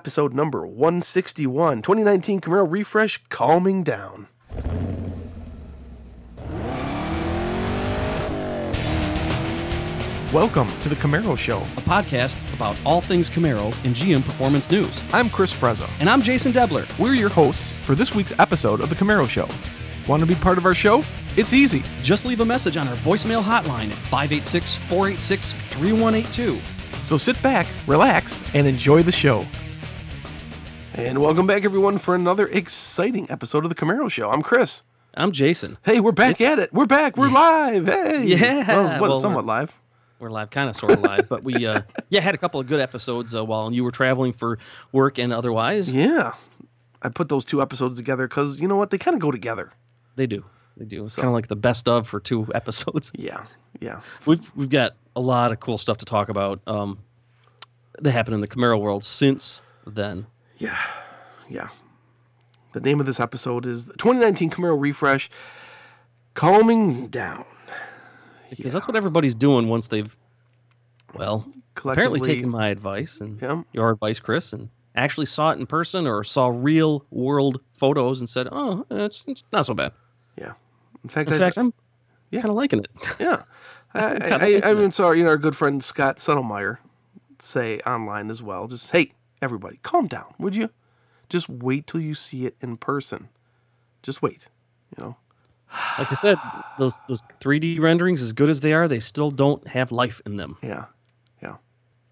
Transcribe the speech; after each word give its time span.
episode 0.00 0.32
number 0.32 0.66
161, 0.66 1.82
2019 1.82 2.40
Camaro 2.40 2.66
Refresh 2.66 3.22
Calming 3.28 3.82
Down. 3.82 4.28
Welcome 10.32 10.68
to 10.80 10.88
the 10.88 10.94
Camaro 10.94 11.36
Show. 11.36 11.58
a 11.58 11.82
podcast 11.82 12.34
about 12.54 12.78
all 12.86 13.02
things 13.02 13.28
Camaro 13.28 13.66
and 13.84 13.94
GM 13.94 14.24
Performance 14.24 14.70
News. 14.70 15.02
I'm 15.12 15.28
Chris 15.28 15.52
Frezza. 15.52 15.86
And 16.00 16.08
I'm 16.08 16.22
Jason 16.22 16.50
Debler. 16.52 16.88
We're 16.98 17.12
your 17.12 17.28
hosts 17.28 17.70
for 17.70 17.94
this 17.94 18.14
week's 18.14 18.32
episode 18.38 18.80
of 18.80 18.88
the 18.88 18.96
Camaro 18.96 19.28
Show. 19.28 19.48
Want 20.08 20.20
to 20.22 20.26
be 20.26 20.34
part 20.34 20.56
of 20.56 20.64
our 20.64 20.72
show? 20.72 21.04
It's 21.36 21.52
easy. 21.52 21.82
Just 22.02 22.24
leave 22.24 22.40
a 22.40 22.46
message 22.46 22.78
on 22.78 22.88
our 22.88 22.96
voicemail 22.96 23.42
hotline 23.42 23.90
at 23.90 23.98
586 24.08 24.76
486 24.76 25.52
3182. 25.52 26.58
So 27.02 27.18
sit 27.18 27.40
back, 27.42 27.66
relax, 27.86 28.40
and 28.54 28.66
enjoy 28.66 29.02
the 29.02 29.12
show. 29.12 29.44
And 30.94 31.20
welcome 31.20 31.46
back, 31.46 31.64
everyone, 31.64 31.98
for 31.98 32.14
another 32.14 32.46
exciting 32.48 33.30
episode 33.30 33.64
of 33.64 33.68
the 33.68 33.74
Camaro 33.74 34.10
Show. 34.10 34.30
I'm 34.30 34.42
Chris. 34.42 34.82
I'm 35.14 35.32
Jason. 35.32 35.78
Hey, 35.84 36.00
we're 36.00 36.12
back 36.12 36.40
It's- 36.40 36.58
at 36.58 36.62
it. 36.62 36.72
We're 36.72 36.86
back. 36.86 37.16
We're 37.16 37.30
live. 37.32 37.86
Hey. 37.86 38.24
Yeah. 38.24 38.66
Well, 38.68 39.00
well, 39.00 39.20
somewhat 39.20 39.44
we're- 39.44 39.58
live. 39.58 39.76
We're 40.18 40.28
live, 40.30 40.50
kind 40.50 40.68
of 40.68 40.76
sort 40.76 40.92
of 40.92 41.00
live, 41.00 41.30
but 41.30 41.44
we, 41.44 41.64
uh, 41.66 41.80
yeah, 42.10 42.20
had 42.20 42.34
a 42.34 42.38
couple 42.38 42.60
of 42.60 42.66
good 42.66 42.78
episodes 42.80 43.34
uh, 43.34 43.42
while 43.42 43.72
you 43.72 43.82
were 43.84 43.90
traveling 43.90 44.34
for 44.34 44.58
work 44.92 45.16
and 45.18 45.32
otherwise. 45.32 45.88
Yeah. 45.90 46.34
I 47.00 47.08
put 47.08 47.30
those 47.30 47.46
two 47.46 47.62
episodes 47.62 47.96
together 47.96 48.28
because, 48.28 48.60
you 48.60 48.68
know 48.68 48.76
what? 48.76 48.90
They 48.90 48.98
kind 48.98 49.14
of 49.14 49.20
go 49.22 49.30
together. 49.30 49.72
They 50.16 50.26
do. 50.26 50.44
They 50.76 50.84
do. 50.84 51.04
It's 51.04 51.16
kind 51.16 51.28
of 51.28 51.32
like 51.32 51.48
the 51.48 51.56
best 51.56 51.88
of 51.88 52.06
for 52.06 52.20
two 52.20 52.46
episodes. 52.54 53.12
Yeah. 53.16 53.46
Yeah. 53.80 54.00
We've 54.26 54.46
we've 54.54 54.68
got 54.68 54.92
a 55.16 55.20
lot 55.22 55.52
of 55.52 55.60
cool 55.60 55.78
stuff 55.78 55.96
to 55.98 56.04
talk 56.04 56.28
about. 56.28 56.60
Um, 56.66 56.98
that 58.00 58.10
happened 58.12 58.34
in 58.34 58.40
the 58.42 58.48
Camaro 58.48 58.78
world 58.78 59.04
since 59.04 59.62
then. 59.86 60.26
Yeah. 60.60 60.78
Yeah. 61.48 61.68
The 62.72 62.80
name 62.80 63.00
of 63.00 63.06
this 63.06 63.18
episode 63.18 63.66
is 63.66 63.86
the 63.86 63.94
2019 63.94 64.50
Camaro 64.50 64.80
Refresh 64.80 65.28
Calming 66.34 67.08
Down. 67.08 67.44
because 68.50 68.72
that's 68.72 68.86
what 68.86 68.96
everybody's 68.96 69.34
doing 69.34 69.68
once 69.68 69.88
they've 69.88 70.14
well 71.14 71.44
apparently 71.76 72.20
taken 72.20 72.48
my 72.50 72.68
advice 72.68 73.20
and 73.20 73.40
Yeah. 73.42 73.62
your 73.72 73.90
advice 73.90 74.20
chris 74.20 74.52
and 74.52 74.68
actually 74.94 75.26
saw 75.26 75.50
it 75.50 75.58
in 75.58 75.66
person 75.66 76.06
or 76.06 76.22
saw 76.22 76.48
real 76.48 77.04
world 77.10 77.60
photos 77.72 78.20
and 78.20 78.28
said 78.28 78.46
oh 78.52 78.84
it's, 78.90 79.24
it's 79.26 79.42
not 79.52 79.66
so 79.66 79.74
bad 79.74 79.92
Yeah. 80.36 80.52
In 81.02 81.08
fact, 81.10 81.30
in 81.30 81.36
I, 81.36 81.38
fact 81.38 81.58
i'm 81.58 81.72
Yeah. 82.30 82.42
kind 82.42 82.50
of 82.50 82.56
liking 82.56 82.80
it 82.80 82.90
yeah. 83.18 83.42
I, 83.94 84.00
I, 84.04 84.28
I, 84.28 84.60
I 84.68 84.70
even 84.70 84.92
saw, 84.92 85.10
you 85.10 85.24
know, 85.24 85.30
our 85.30 85.36
good 85.36 85.56
friend 85.56 85.82
Scott 85.82 86.18
Settlemire 86.18 86.78
say 87.40 87.80
online 87.80 88.30
as 88.30 88.40
well, 88.40 88.68
just, 88.68 88.92
hey, 88.92 89.10
everybody, 89.42 89.78
calm 89.82 90.06
down, 90.06 90.34
would 90.38 90.56
you? 90.56 90.70
Just 91.28 91.48
wait 91.48 91.86
till 91.86 92.00
you 92.00 92.14
see 92.14 92.46
it 92.46 92.56
in 92.60 92.76
person. 92.76 93.28
Just 94.02 94.22
wait, 94.22 94.46
you 94.96 95.04
know? 95.04 95.16
like 95.98 96.10
i 96.10 96.14
said 96.16 96.36
those 96.78 96.98
those 97.06 97.22
3d 97.38 97.78
renderings 97.78 98.20
as 98.22 98.32
good 98.32 98.50
as 98.50 98.60
they 98.60 98.72
are 98.72 98.88
they 98.88 98.98
still 98.98 99.30
don't 99.30 99.64
have 99.68 99.92
life 99.92 100.20
in 100.26 100.34
them 100.34 100.56
Yeah. 100.64 100.86
Yeah. 101.40 101.58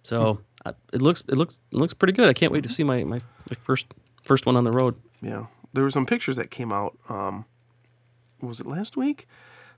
so 0.05 0.39
I, 0.65 0.75
it 0.93 1.03
looks 1.03 1.23
it 1.23 1.37
looks 1.37 1.59
it 1.73 1.77
looks 1.77 1.93
pretty 1.93 2.13
good 2.13 2.29
i 2.29 2.33
can't 2.33 2.53
wait 2.53 2.63
to 2.63 2.69
see 2.69 2.85
my, 2.85 3.03
my 3.03 3.17
my 3.51 3.57
first 3.65 3.87
first 4.23 4.47
one 4.47 4.55
on 4.55 4.63
the 4.63 4.71
road 4.71 4.95
Yeah, 5.23 5.47
there 5.73 5.83
were 5.83 5.91
some 5.91 6.07
pictures 6.07 6.37
that 6.37 6.53
came 6.53 6.73
out. 6.73 6.97
Um, 7.09 7.47
was 8.41 8.61
it 8.61 8.67
last 8.67 8.97
week? 8.97 9.27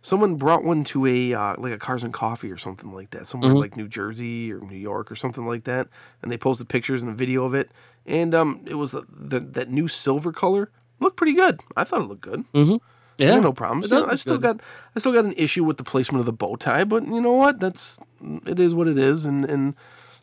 Someone 0.03 0.37
brought 0.37 0.65
one 0.65 0.85
to 0.85 1.07
a 1.07 1.35
uh, 1.35 1.55
like 1.59 1.73
a 1.73 1.79
Cars 1.79 2.03
and 2.03 2.13
Coffee 2.13 2.51
or 2.51 2.57
something 2.57 2.93
like 2.93 3.11
that, 3.11 3.27
somewhere 3.27 3.51
in, 3.51 3.59
like 3.59 3.77
New 3.77 3.89
Jersey 3.89 4.53
or 4.53 4.61
New 4.61 4.77
York 4.77 5.13
or 5.13 5.17
something 5.17 5.47
like 5.47 5.65
that, 5.65 5.89
and 6.23 6.31
they 6.31 6.39
posted 6.39 6.69
pictures 6.69 7.03
and 7.03 7.11
a 7.11 7.15
video 7.15 7.45
of 7.45 7.55
it. 7.55 7.71
And 8.07 8.35
um, 8.35 8.63
it 8.67 8.75
was 8.75 8.93
the, 8.93 9.05
the 9.11 9.41
that 9.41 9.71
new 9.71 9.89
silver 9.89 10.33
color 10.33 10.71
looked 11.01 11.17
pretty 11.17 11.35
good. 11.35 11.61
I 11.77 11.85
thought 11.85 12.01
it 12.01 12.09
looked 12.09 12.23
good. 12.23 12.45
mm-hmm 12.53 12.77
yeah 13.21 13.39
no 13.39 13.53
problems. 13.53 13.91
You 13.91 14.01
know, 14.01 14.07
I 14.07 14.15
still 14.15 14.39
good. 14.39 14.59
got 14.59 14.67
I 14.97 14.99
still 14.99 15.13
got 15.13 15.25
an 15.25 15.35
issue 15.35 15.65
with 15.65 15.77
the 15.77 15.85
placement 15.85 16.21
of 16.21 16.27
the 16.27 16.33
bow 16.33 16.57
tie, 16.57 16.85
but 16.85 17.07
you 17.07 17.21
know 17.21 17.33
what? 17.33 17.61
That's 17.61 17.99
it 18.47 18.59
is 18.59 18.75
what 18.75 18.89
it 18.89 18.99
is, 18.99 19.25
and 19.25 19.45
and 19.45 19.75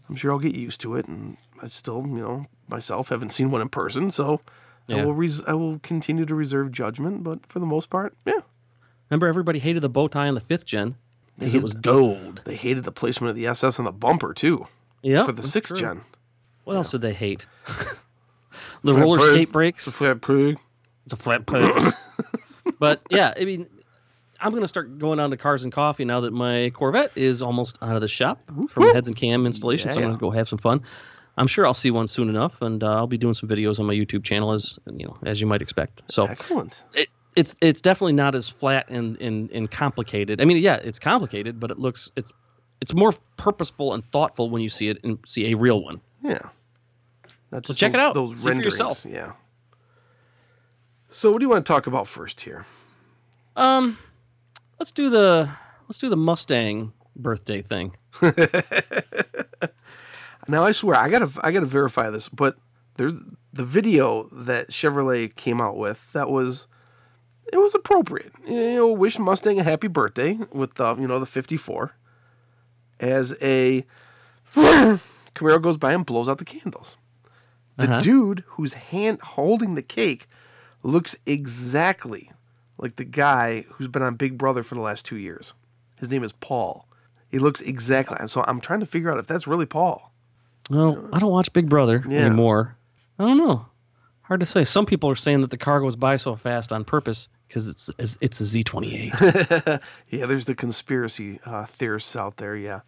I'm 0.10 0.16
sure 0.16 0.32
I'll 0.32 0.40
get 0.40 0.56
used 0.56 0.82
to 0.82 0.96
it. 0.96 1.08
And 1.08 1.38
I 1.62 1.68
still, 1.68 2.06
you 2.08 2.22
know, 2.22 2.46
myself 2.68 3.10
haven't 3.10 3.32
seen 3.32 3.52
one 3.52 3.62
in 3.62 3.70
person, 3.70 4.10
so 4.12 4.42
I 4.90 5.06
will 5.06 5.14
res- 5.14 5.46
I 5.46 5.54
will 5.54 5.80
continue 5.80 6.26
to 6.26 6.34
reserve 6.36 6.72
judgment. 6.72 7.24
But 7.24 7.46
for 7.46 7.60
the 7.60 7.66
most 7.66 7.90
part, 7.90 8.16
yeah, 8.26 8.40
remember 9.10 9.28
everybody 9.28 9.60
hated 9.60 9.82
the 9.82 9.90
bow 9.90 10.08
tie 10.08 10.28
on 10.28 10.34
the 10.36 10.40
fifth 10.42 10.66
gen 10.66 10.96
because 11.38 11.56
it 11.56 11.62
was 11.62 11.74
gold 11.74 12.42
they 12.46 12.56
hated 12.56 12.84
the 12.84 12.92
placement 12.92 13.30
of 13.30 13.36
the 13.36 13.48
SS 13.48 13.80
on 13.80 13.86
the 13.86 13.92
bumper 13.92 14.34
too. 14.34 14.68
yeah 15.02 15.24
for 15.24 15.32
the 15.32 15.44
sixth 15.44 15.76
gen. 15.78 16.02
What 16.64 16.76
else 16.76 16.90
did 16.92 17.02
they 17.02 17.14
hate? 17.14 17.46
the 18.84 18.94
Flat 18.94 19.02
roller 19.02 19.20
peg. 19.20 19.28
skate 19.30 19.52
brakes. 19.52 19.86
The 19.86 19.92
flat 19.92 20.22
pig. 20.22 20.58
It's 21.06 21.14
a 21.14 21.18
flat 21.18 21.46
peg. 21.46 21.94
but 22.80 23.02
yeah, 23.10 23.34
I 23.40 23.46
mean, 23.46 23.68
I'm 24.42 24.54
gonna 24.54 24.68
start 24.68 25.00
going 25.00 25.20
on 25.22 25.30
to 25.32 25.38
cars 25.38 25.64
and 25.64 25.72
coffee 25.72 26.04
now 26.04 26.20
that 26.22 26.34
my 26.34 26.70
Corvette 26.72 27.14
is 27.16 27.42
almost 27.42 27.78
out 27.82 27.96
of 27.96 28.02
the 28.02 28.08
shop 28.10 28.42
from 28.70 28.88
the 28.88 28.94
heads 28.94 29.08
and 29.08 29.16
cam 29.16 29.46
installation. 29.46 29.92
So 29.92 29.98
I'm 29.98 30.04
gonna 30.04 30.18
go 30.18 30.30
have 30.32 30.48
some 30.50 30.60
fun. 30.60 30.82
I'm 31.38 31.48
sure 31.48 31.66
I'll 31.68 31.74
see 31.76 31.92
one 31.92 32.08
soon 32.08 32.30
enough, 32.30 32.62
and 32.62 32.84
uh, 32.84 32.96
I'll 32.96 33.08
be 33.08 33.18
doing 33.18 33.36
some 33.36 33.48
videos 33.48 33.80
on 33.80 33.86
my 33.86 33.94
YouTube 33.94 34.24
channel 34.24 34.52
as 34.52 34.80
you 34.92 35.06
know, 35.06 35.18
as 35.26 35.40
you 35.40 35.48
might 35.48 35.62
expect. 35.62 36.02
So 36.10 36.26
Excellent. 36.26 36.84
it, 36.94 37.10
it's 37.38 37.56
it's 37.62 37.82
definitely 37.82 38.14
not 38.14 38.36
as 38.36 38.50
flat 38.50 38.90
and, 38.90 39.20
and 39.22 39.50
and 39.52 39.72
complicated. 39.72 40.42
I 40.42 40.46
mean, 40.46 40.58
yeah, 40.58 40.76
it's 40.76 41.00
complicated, 41.00 41.60
but 41.60 41.72
it 41.72 41.80
looks 41.80 42.12
it's 42.16 42.34
it's 42.82 42.94
more 42.94 43.14
purposeful 43.38 43.94
and 43.94 44.04
thoughtful 44.04 44.50
when 44.50 44.62
you 44.62 44.70
see 44.70 44.90
it 44.90 44.98
and 45.04 45.18
see 45.26 45.52
a 45.52 45.58
real 45.58 45.82
one. 45.84 46.02
Yeah. 46.22 46.40
Not 47.52 47.64
just 47.64 47.80
check 47.80 47.94
it 47.94 48.00
out. 48.00 48.14
Those 48.14 48.32
See 48.32 48.44
for 48.44 48.50
renderings. 48.50 48.74
yourself. 48.74 49.06
Yeah. 49.08 49.32
So 51.10 51.32
what 51.32 51.40
do 51.40 51.46
you 51.46 51.50
want 51.50 51.66
to 51.66 51.72
talk 51.72 51.88
about 51.88 52.08
first 52.08 52.42
here? 52.42 52.66
Um, 53.56 53.98
let's 54.80 54.92
do 54.92 55.10
the 55.10 55.50
let's 55.88 56.00
do 56.00 56.10
the 56.10 56.18
Mustang 56.18 56.92
birthday 57.16 57.62
thing. 57.62 57.96
Now 60.48 60.64
I 60.64 60.72
swear 60.72 60.96
I 60.96 61.10
gotta 61.10 61.30
I 61.44 61.52
gotta 61.52 61.66
verify 61.66 62.10
this, 62.10 62.30
but 62.30 62.58
there's 62.96 63.14
the 63.52 63.66
video 63.66 64.30
that 64.32 64.70
Chevrolet 64.70 65.36
came 65.36 65.60
out 65.60 65.78
with 65.78 66.12
that 66.14 66.30
was 66.30 66.68
it 67.54 67.58
was 67.58 67.74
appropriate. 67.76 68.32
You 68.48 68.76
know, 68.76 68.92
wish 68.92 69.18
Mustang 69.20 69.60
a 69.60 69.64
happy 69.64 69.88
birthday 69.88 70.38
with 70.52 70.76
the 70.76 70.96
you 70.96 71.08
know 71.08 71.20
the 71.20 71.26
54 71.26 71.94
as 73.00 73.36
a 73.42 73.86
Camaro 74.56 75.62
goes 75.62 75.78
by 75.78 75.94
and 75.94 76.06
blows 76.06 76.28
out 76.28 76.38
the 76.38 76.46
candles. 76.46 76.98
The 77.76 77.84
Uh-huh. 77.84 78.00
dude 78.00 78.44
who's 78.48 78.74
hand 78.74 79.22
holding 79.22 79.76
the 79.76 79.82
cake 79.84 80.28
looks 80.84 81.16
exactly 81.26 82.32
like 82.78 82.96
the 82.96 83.06
guy 83.06 83.66
who's 83.74 83.88
been 83.88 84.02
on 84.02 84.16
Big 84.16 84.38
Brother 84.38 84.64
for 84.64 84.76
the 84.76 84.82
last 84.82 85.06
two 85.06 85.18
years. 85.18 85.54
His 85.98 86.10
name 86.10 86.24
is 86.24 86.32
Paul. 86.34 86.88
He 87.30 87.40
looks 87.40 87.62
exactly. 87.62 88.18
And 88.20 88.30
So 88.32 88.44
I'm 88.48 88.62
trying 88.62 88.80
to 88.80 88.86
figure 88.86 89.12
out 89.12 89.20
if 89.20 89.28
that's 89.28 89.48
really 89.48 89.66
Paul. 89.66 90.12
Well, 90.70 91.08
I 91.14 91.20
don't 91.20 91.32
watch 91.32 91.52
Big 91.54 91.70
Brother 91.70 92.04
Yeah. 92.08 92.26
anymore. 92.26 92.78
I 93.20 93.26
don't 93.26 93.38
know. 93.38 93.66
Hard 94.28 94.42
to 94.42 94.46
say. 94.46 94.64
Some 94.66 94.86
people 94.86 95.10
are 95.10 95.16
saying 95.16 95.42
that 95.42 95.52
the 95.52 95.58
car 95.58 95.80
goes 95.80 95.96
by 95.96 96.18
so 96.18 96.36
fast 96.36 96.72
on 96.74 96.84
purpose 96.84 97.30
because 97.48 97.68
it's 97.70 97.90
it's 97.98 98.42
a 98.42 98.44
Z28. 98.44 99.82
Yeah, 100.10 100.26
there's 100.26 100.46
the 100.46 100.56
conspiracy 100.56 101.40
uh, 101.46 101.66
theorists 101.66 102.16
out 102.16 102.38
there. 102.38 102.56
Yeah, 102.56 102.82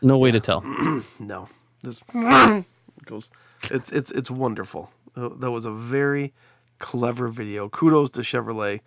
No 0.00 0.16
way 0.18 0.30
to 0.30 0.40
tell. 0.40 0.62
no, 1.18 1.48
this 1.82 2.02
goes. 3.04 3.30
It's 3.70 3.92
it's 3.92 4.10
it's 4.12 4.30
wonderful. 4.30 4.90
Uh, 5.16 5.28
That 5.38 5.50
was 5.50 5.66
a 5.66 5.72
very 5.72 6.32
clever 6.78 7.28
video. 7.28 7.68
Kudos 7.68 8.10
to 8.12 8.22
Chevrolet 8.22 8.80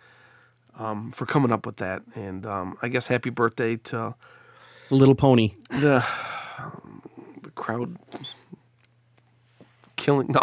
um, 0.78 1.12
for 1.12 1.24
coming 1.26 1.52
up 1.52 1.66
with 1.66 1.76
that, 1.76 2.02
and 2.16 2.44
um, 2.46 2.76
I 2.82 2.88
guess 2.88 3.06
happy 3.06 3.30
birthday 3.30 3.76
to 3.76 4.14
Little 4.90 5.14
Pony. 5.14 5.52
the 5.70 6.04
the 7.42 7.50
crowd 7.54 7.96
killing. 9.96 10.26
No, 10.32 10.40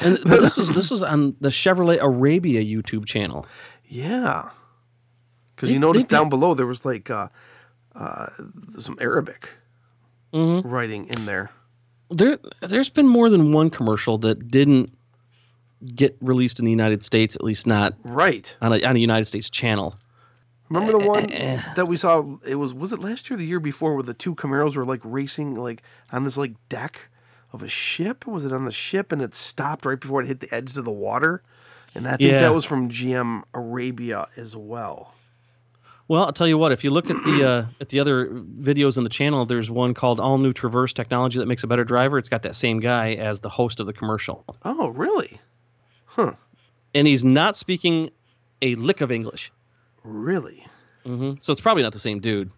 And 0.00 0.16
this 0.24 0.56
was 0.56 0.74
this 0.74 0.90
was 0.90 1.02
on 1.02 1.34
the 1.40 1.48
Chevrolet 1.48 1.98
Arabia 2.00 2.62
YouTube 2.64 3.06
channel. 3.06 3.46
yeah, 3.86 4.50
because 5.54 5.70
you 5.72 5.78
notice 5.78 6.04
down 6.04 6.28
below 6.28 6.54
there 6.54 6.66
was 6.66 6.84
like 6.84 7.10
uh, 7.10 7.28
uh, 7.94 8.26
some 8.78 8.96
Arabic 9.00 9.50
Mm-hmm. 10.34 10.68
writing 10.68 11.06
in 11.08 11.24
there. 11.26 11.50
There 12.10 12.38
there's 12.60 12.90
been 12.90 13.08
more 13.08 13.30
than 13.30 13.52
one 13.52 13.70
commercial 13.70 14.18
that 14.18 14.48
didn't 14.50 14.90
get 15.94 16.16
released 16.20 16.58
in 16.58 16.64
the 16.66 16.70
United 16.70 17.02
States, 17.02 17.34
at 17.34 17.42
least 17.42 17.66
not 17.66 17.94
Right. 18.04 18.54
on 18.60 18.72
a 18.74 18.82
on 18.84 18.94
a 18.96 18.98
United 18.98 19.24
States 19.24 19.48
channel. 19.48 19.94
Remember 20.68 20.98
the 20.98 21.06
one 21.06 21.30
Eh. 21.32 21.62
that 21.76 21.88
we 21.88 21.96
saw? 21.96 22.36
It 22.46 22.56
was 22.56 22.74
was 22.74 22.92
it 22.92 22.98
last 23.00 23.30
year, 23.30 23.36
or 23.36 23.38
the 23.40 23.46
year 23.46 23.58
before, 23.60 23.94
where 23.94 24.02
the 24.02 24.12
two 24.12 24.34
Camaros 24.34 24.76
were 24.76 24.84
like 24.84 25.00
racing 25.02 25.54
like 25.54 25.82
on 26.12 26.24
this 26.24 26.36
like 26.36 26.52
deck 26.68 27.08
of 27.52 27.62
a 27.62 27.68
ship? 27.68 28.26
Was 28.26 28.44
it 28.44 28.52
on 28.52 28.64
the 28.64 28.72
ship 28.72 29.12
and 29.12 29.22
it 29.22 29.34
stopped 29.34 29.84
right 29.86 29.98
before 30.00 30.20
it 30.22 30.26
hit 30.26 30.40
the 30.40 30.52
edge 30.54 30.76
of 30.76 30.84
the 30.84 30.90
water? 30.92 31.42
And 31.94 32.06
I 32.06 32.16
think 32.16 32.32
Yeah. 32.32 32.40
that 32.40 32.52
was 32.54 32.64
from 32.64 32.88
GM 32.88 33.42
Arabia 33.54 34.28
as 34.36 34.56
well. 34.56 35.14
Well, 36.06 36.24
I'll 36.24 36.32
tell 36.32 36.48
you 36.48 36.56
what. 36.56 36.72
If 36.72 36.84
you 36.84 36.90
look 36.90 37.10
at 37.10 37.22
the 37.24 37.44
uh, 37.48 37.66
at 37.82 37.90
the 37.90 38.00
other 38.00 38.28
videos 38.28 38.96
on 38.96 39.04
the 39.04 39.10
channel, 39.10 39.44
there's 39.44 39.70
one 39.70 39.92
called 39.92 40.20
"All 40.20 40.38
New 40.38 40.52
Traverse 40.54 40.94
Technology 40.94 41.38
that 41.38 41.46
makes 41.46 41.64
a 41.64 41.66
better 41.66 41.84
driver." 41.84 42.16
It's 42.18 42.30
got 42.30 42.42
that 42.42 42.54
same 42.56 42.80
guy 42.80 43.12
as 43.14 43.40
the 43.40 43.50
host 43.50 43.78
of 43.78 43.86
the 43.86 43.92
commercial, 43.92 44.42
Oh, 44.64 44.88
really? 44.88 45.38
Huh. 46.06 46.32
And 46.94 47.06
he's 47.06 47.24
not 47.26 47.56
speaking 47.56 48.10
a 48.62 48.74
lick 48.76 49.02
of 49.02 49.12
English. 49.12 49.52
Really? 50.02 50.66
hmm 51.04 51.32
So 51.40 51.52
it's 51.52 51.60
probably 51.60 51.82
not 51.82 51.92
the 51.92 52.00
same 52.00 52.20
dude. 52.20 52.50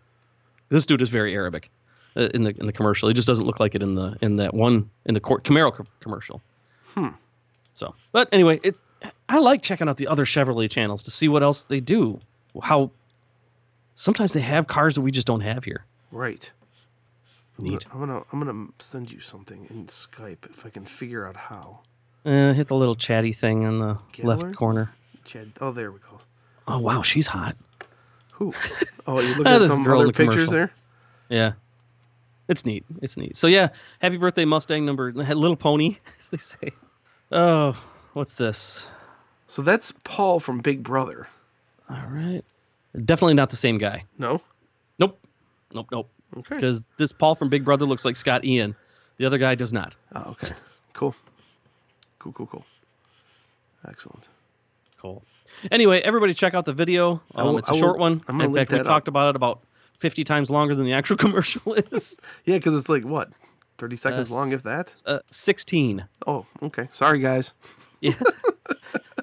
This 0.69 0.87
dude 0.87 1.03
is 1.03 1.09
very 1.09 1.35
Arabic 1.35 1.71
uh, 2.17 2.29
in 2.35 2.45
the 2.45 2.51
in 2.59 2.67
the 2.67 2.73
commercial. 2.73 3.09
It 3.09 3.15
just 3.15 3.29
doesn't 3.29 3.47
look 3.47 3.61
like 3.61 3.75
it 3.75 3.83
in 3.83 3.95
the 3.95 4.17
in 4.21 4.37
that 4.37 4.55
one 4.55 4.91
in 5.05 5.15
the 5.15 5.21
Cor- 5.21 5.41
Camaro 5.41 5.73
co- 5.73 5.85
commercial. 6.01 6.41
Hmm. 6.95 7.09
So, 7.75 7.95
but 8.13 8.29
anyway, 8.33 8.61
it's 8.63 8.81
I 9.29 9.39
like 9.39 9.63
checking 9.63 9.89
out 9.89 9.97
the 9.97 10.09
other 10.09 10.25
Chevrolet 10.25 10.71
channels 10.71 11.05
to 11.05 11.11
see 11.11 11.29
what 11.29 11.43
else 11.43 11.65
they 11.65 11.81
do. 11.81 12.19
How 12.63 12.91
sometimes 13.95 14.33
they 14.33 14.41
have 14.41 14.67
cars 14.67 14.97
that 14.97 15.01
we 15.03 15.11
just 15.13 15.27
don't 15.27 15.41
have 15.41 15.65
here. 15.65 15.85
Right. 16.11 16.51
Neat. 17.61 17.85
I'm 17.93 18.01
gonna 18.01 18.23
I'm 18.33 18.41
gonna 18.41 18.67
send 18.79 19.11
you 19.13 19.21
something 19.21 19.67
in 19.71 19.87
Skype 19.87 20.49
if 20.49 20.65
I 20.65 20.71
can 20.71 20.83
figure 20.85 21.27
out 21.27 21.37
how. 21.37 21.81
Uh, 22.25 22.53
hit 22.53 22.69
the 22.69 22.75
little 22.77 22.95
chatty 22.95 23.33
thing 23.33 23.63
in 23.63 23.79
the 23.79 23.99
left 24.23 24.55
corner. 24.55 24.91
Chad. 25.25 25.47
Oh, 25.61 25.71
there 25.73 25.91
we 25.93 25.99
go. 26.01 26.19
Oh 26.67 26.79
wow, 26.81 27.03
she's 27.03 27.27
hot. 27.27 27.57
Who? 28.35 28.55
Oh, 29.07 29.21
you 29.21 29.35
look 29.35 29.47
at 29.47 29.71
some 29.71 29.87
other 29.87 30.07
the 30.07 30.13
pictures 30.13 30.47
commercial. 30.47 30.53
there. 30.53 30.73
Yeah. 31.29 31.53
It's 32.51 32.67
neat. 32.67 32.85
It's 33.01 33.17
neat. 33.17 33.37
So 33.37 33.47
yeah, 33.47 33.69
happy 34.01 34.17
birthday 34.17 34.45
Mustang 34.45 34.85
number 34.85 35.13
little 35.13 35.57
pony, 35.57 35.99
as 36.19 36.29
they 36.29 36.37
say. 36.37 36.73
Oh, 37.31 37.77
what's 38.13 38.35
this? 38.35 38.89
So 39.47 39.63
that's 39.63 39.93
Paul 40.03 40.41
from 40.41 40.59
Big 40.59 40.83
Brother. 40.83 41.29
All 41.89 42.05
right. 42.09 42.43
Definitely 43.05 43.35
not 43.35 43.51
the 43.51 43.57
same 43.57 43.79
guy. 43.79 44.05
No. 44.19 44.41
Nope. 44.99 45.19
Nope, 45.73 45.87
nope. 45.93 46.11
Okay. 46.39 46.57
Because 46.57 46.83
this 46.97 47.13
Paul 47.13 47.37
from 47.37 47.51
Big 47.51 47.65
Brother 47.65 47.87
looks 47.87 48.05
like 48.05 48.17
Scott 48.17 48.45
Ian. 48.45 48.75
The 49.17 49.27
other 49.27 49.39
guy 49.39 49.55
does 49.55 49.73
not. 49.73 49.95
Oh, 50.13 50.31
okay. 50.33 50.55
Cool. 50.93 51.15
Cool. 52.19 52.33
Cool. 52.33 52.47
Cool. 52.47 52.65
Excellent. 53.89 54.29
Cool. 54.99 55.23
Anyway, 55.71 56.01
everybody 56.01 56.35
check 56.35 56.55
out 56.55 56.65
the 56.65 56.73
video. 56.73 57.23
Um, 57.35 57.47
will- 57.47 57.59
it's 57.59 57.69
a 57.71 57.73
will- 57.73 57.79
short 57.81 57.99
one. 57.99 58.21
In 58.29 58.53
fact, 58.55 58.73
we 58.73 58.79
talked 58.79 58.89
up. 58.89 59.09
about 59.09 59.31
it 59.31 59.37
about 59.37 59.61
50 60.01 60.25
times 60.25 60.51
longer 60.51 60.75
than 60.75 60.85
the 60.85 60.93
actual 60.95 61.17
commercial 61.25 61.75
is. 61.75 62.19
Yeah, 62.45 62.57
because 62.57 62.75
it's 62.75 62.89
like 62.89 63.05
what, 63.05 63.31
thirty 63.79 63.97
seconds 63.97 64.31
Uh, 64.31 64.35
long, 64.35 64.53
if 64.53 64.63
that. 64.65 64.95
Uh, 65.07 65.21
16. 65.31 66.05
Oh, 66.27 66.45
okay. 66.63 66.89
Sorry, 66.91 67.21
guys. 67.21 67.55
Yeah. 68.03 68.15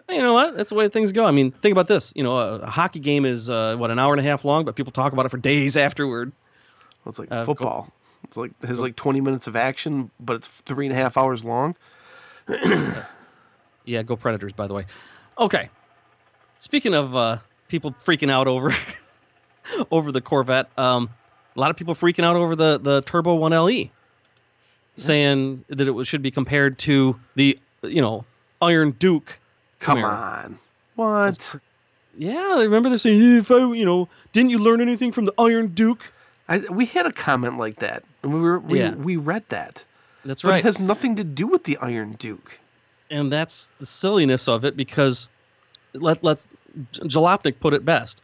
you 0.07 0.21
know 0.21 0.33
what? 0.33 0.55
That's 0.55 0.69
the 0.69 0.75
way 0.75 0.87
things 0.87 1.11
go. 1.11 1.25
I 1.25 1.31
mean, 1.31 1.49
think 1.49 1.71
about 1.71 1.87
this. 1.87 2.13
You 2.15 2.21
know, 2.23 2.37
a, 2.37 2.55
a 2.57 2.69
hockey 2.69 2.99
game 2.99 3.25
is 3.25 3.49
uh, 3.49 3.75
what 3.75 3.89
an 3.89 3.97
hour 3.97 4.13
and 4.13 4.19
a 4.19 4.23
half 4.23 4.45
long, 4.45 4.65
but 4.65 4.75
people 4.75 4.91
talk 4.91 5.13
about 5.13 5.25
it 5.25 5.29
for 5.29 5.37
days 5.37 5.75
afterward. 5.75 6.31
Well, 7.03 7.09
it's 7.09 7.17
like 7.17 7.29
Uh, 7.31 7.37
go- 7.37 7.45
football. 7.45 7.91
It's 8.25 8.37
like 8.37 8.51
it 8.61 8.67
has 8.67 8.79
like 8.79 8.95
twenty 8.95 9.19
minutes 9.19 9.47
of 9.47 9.55
action, 9.55 10.11
but 10.19 10.35
it's 10.35 10.47
three 10.47 10.85
and 10.85 10.93
a 10.95 10.95
half 10.99 11.17
hours 11.17 11.43
long. 11.43 11.75
Yeah, 13.85 14.03
go 14.03 14.15
Predators, 14.15 14.53
by 14.53 14.67
the 14.67 14.73
way. 14.73 14.85
Okay. 15.39 15.69
Speaking 16.59 16.93
of 16.93 17.15
uh, 17.15 17.37
people 17.67 17.95
freaking 18.05 18.29
out 18.29 18.47
over 18.47 18.71
over 19.91 20.11
the 20.11 20.21
Corvette, 20.21 20.69
um, 20.77 21.09
a 21.55 21.59
lot 21.59 21.71
of 21.71 21.77
people 21.77 21.95
freaking 21.95 22.23
out 22.23 22.35
over 22.35 22.55
the 22.55 22.77
the 22.77 23.01
Turbo 23.03 23.37
1LE, 23.37 23.89
saying 24.95 25.63
that 25.69 25.87
it 25.87 26.05
should 26.05 26.21
be 26.21 26.31
compared 26.31 26.77
to 26.79 27.19
the 27.35 27.57
you 27.83 28.01
know 28.01 28.25
Iron 28.61 28.91
Duke. 28.91 29.39
Come 29.79 29.99
Camaro. 29.99 30.43
on. 30.45 30.59
What? 30.95 31.55
Yeah, 32.17 32.55
I 32.57 32.63
remember 32.63 32.89
they're 32.89 32.97
saying, 32.97 33.19
"Hey, 33.21 33.37
if 33.37 33.51
I, 33.51 33.57
you 33.73 33.85
know, 33.85 34.09
didn't 34.33 34.49
you 34.49 34.57
learn 34.57 34.81
anything 34.81 35.11
from 35.11 35.25
the 35.25 35.33
Iron 35.37 35.67
Duke? 35.67 36.11
I, 36.49 36.59
we 36.71 36.85
had 36.85 37.05
a 37.05 37.11
comment 37.11 37.57
like 37.57 37.77
that, 37.77 38.03
and 38.23 38.33
we 38.33 38.39
were 38.39 38.57
we, 38.59 38.79
Yeah. 38.79 38.95
we 38.95 39.17
read 39.17 39.43
that, 39.49 39.85
That's 40.25 40.41
but 40.41 40.49
right. 40.51 40.57
it 40.59 40.63
has 40.63 40.79
nothing 40.79 41.15
to 41.17 41.23
do 41.23 41.45
with 41.45 41.65
the 41.65 41.77
Iron 41.77 42.13
Duke. 42.13 42.59
and 43.11 43.31
that's 43.31 43.71
the 43.79 43.85
silliness 43.85 44.47
of 44.47 44.65
it 44.65 44.75
because 44.75 45.27
let 45.93 46.23
let's 46.23 46.47
Jalopnik 46.93 47.59
put 47.59 47.73
it 47.73 47.85
best. 47.85 48.21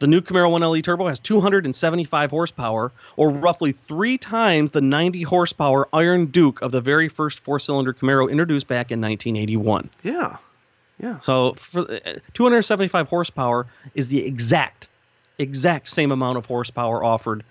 The 0.00 0.06
new 0.06 0.20
Camaro 0.20 0.48
1LE 0.56 0.82
Turbo 0.84 1.08
has 1.08 1.18
275 1.18 2.30
horsepower, 2.30 2.92
or 3.16 3.30
roughly 3.30 3.72
three 3.72 4.16
times 4.16 4.70
the 4.70 4.80
90 4.80 5.22
horsepower 5.22 5.88
Iron 5.92 6.26
Duke 6.26 6.62
of 6.62 6.70
the 6.70 6.80
very 6.80 7.08
first 7.08 7.40
four-cylinder 7.40 7.92
Camaro 7.94 8.30
introduced 8.30 8.68
back 8.68 8.92
in 8.92 9.00
1981. 9.00 9.90
Yeah, 10.04 10.36
yeah. 11.00 11.18
So, 11.18 11.54
for, 11.54 11.80
uh, 11.80 12.18
275 12.34 13.08
horsepower 13.08 13.66
is 13.96 14.08
the 14.08 14.24
exact, 14.24 14.86
exact 15.38 15.90
same 15.90 16.12
amount 16.12 16.38
of 16.38 16.46
horsepower 16.46 17.02
offered 17.02 17.42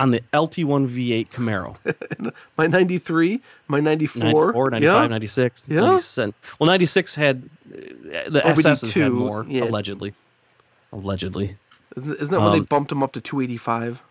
on 0.00 0.10
the 0.10 0.20
LT1 0.32 0.88
V8 0.88 1.28
Camaro. 1.28 2.32
My 2.58 2.66
ninety 2.66 2.98
three, 2.98 3.40
my 3.68 3.80
ninety 3.80 4.06
four, 4.06 4.70
94, 4.70 4.70
95, 4.70 5.10
96, 5.10 5.66
Yeah. 5.68 5.80
97. 5.80 6.34
Well, 6.58 6.66
96 6.68 7.14
had 7.14 7.42
uh, 7.72 7.78
the 8.28 8.40
OBD2, 8.40 9.02
had 9.02 9.12
more 9.12 9.46
yeah. 9.48 9.64
allegedly. 9.64 10.12
Allegedly, 10.92 11.56
Isn't 11.96 12.30
that 12.30 12.40
when 12.40 12.52
they 12.52 12.58
Um, 12.58 12.64
bumped 12.64 12.90
them 12.90 13.02
up 13.02 13.12
to 13.12 13.20
two 13.20 13.40
eighty 13.40 13.56
five? 13.56 14.02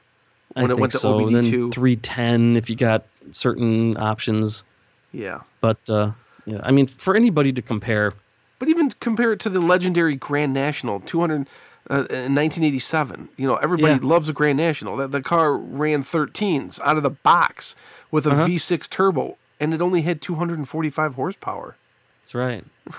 When 0.54 0.64
I 0.64 0.66
it 0.66 0.68
think 0.70 0.80
went 0.82 0.92
to 0.94 0.98
so. 1.00 1.20
And 1.20 1.36
then 1.36 1.44
OBD2. 1.44 1.74
310 1.74 2.56
if 2.56 2.70
you 2.70 2.76
got 2.76 3.04
certain 3.32 3.98
options. 3.98 4.64
Yeah, 5.12 5.42
But 5.62 5.78
uh, 5.90 6.12
yeah, 6.46 6.60
I 6.64 6.72
mean, 6.72 6.88
for 6.88 7.16
anybody 7.16 7.52
to 7.54 7.62
compare, 7.62 8.14
but 8.60 8.68
even 8.70 8.92
compare 9.00 9.32
it 9.34 9.40
to 9.42 9.50
the 9.50 9.60
legendary 9.62 10.16
Grand 10.16 10.54
National, 10.54 11.00
two 11.00 11.20
hundred. 11.20 11.48
Uh, 11.88 12.02
in 12.10 12.34
1987, 12.34 13.30
you 13.38 13.46
know 13.48 13.56
everybody 13.58 13.94
Yeah. 13.94 14.00
loves 14.02 14.28
a 14.28 14.34
Grand 14.34 14.58
National. 14.58 14.96
That 14.98 15.12
the 15.12 15.22
car 15.22 15.56
ran 15.56 16.02
13s 16.02 16.80
out 16.84 16.98
of 16.98 17.04
the 17.04 17.12
box 17.12 17.76
with 18.10 18.26
a 18.26 18.32
Uh-huh. 18.32 18.46
V6 18.48 18.90
turbo, 18.90 19.38
and 19.60 19.72
it 19.72 19.82
only 19.84 20.02
had 20.02 20.20
245 20.20 21.14
horsepower. 21.14 21.76
that's 22.24 22.34
right. 22.34 22.64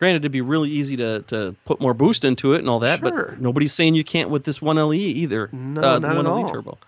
Granted, 0.00 0.22
it'd 0.22 0.32
be 0.32 0.40
really 0.40 0.70
easy 0.70 0.96
to, 0.96 1.20
to 1.28 1.54
put 1.66 1.80
more 1.80 1.94
boost 1.94 2.24
into 2.24 2.54
it 2.54 2.58
and 2.58 2.68
all 2.68 2.78
that, 2.80 2.98
Sure. 3.00 3.26
but 3.32 3.40
nobody's 3.40 3.72
saying 3.72 3.94
you 3.94 4.02
can't 4.02 4.30
with 4.30 4.42
this 4.44 4.58
1LE 4.60 4.96
either. 4.96 5.48
No, 5.52 5.82
uh, 5.82 5.98
not 6.00 6.16
at 6.16 6.24
1LE 6.24 6.26
all. 6.44 6.48
turbo. 6.50 6.78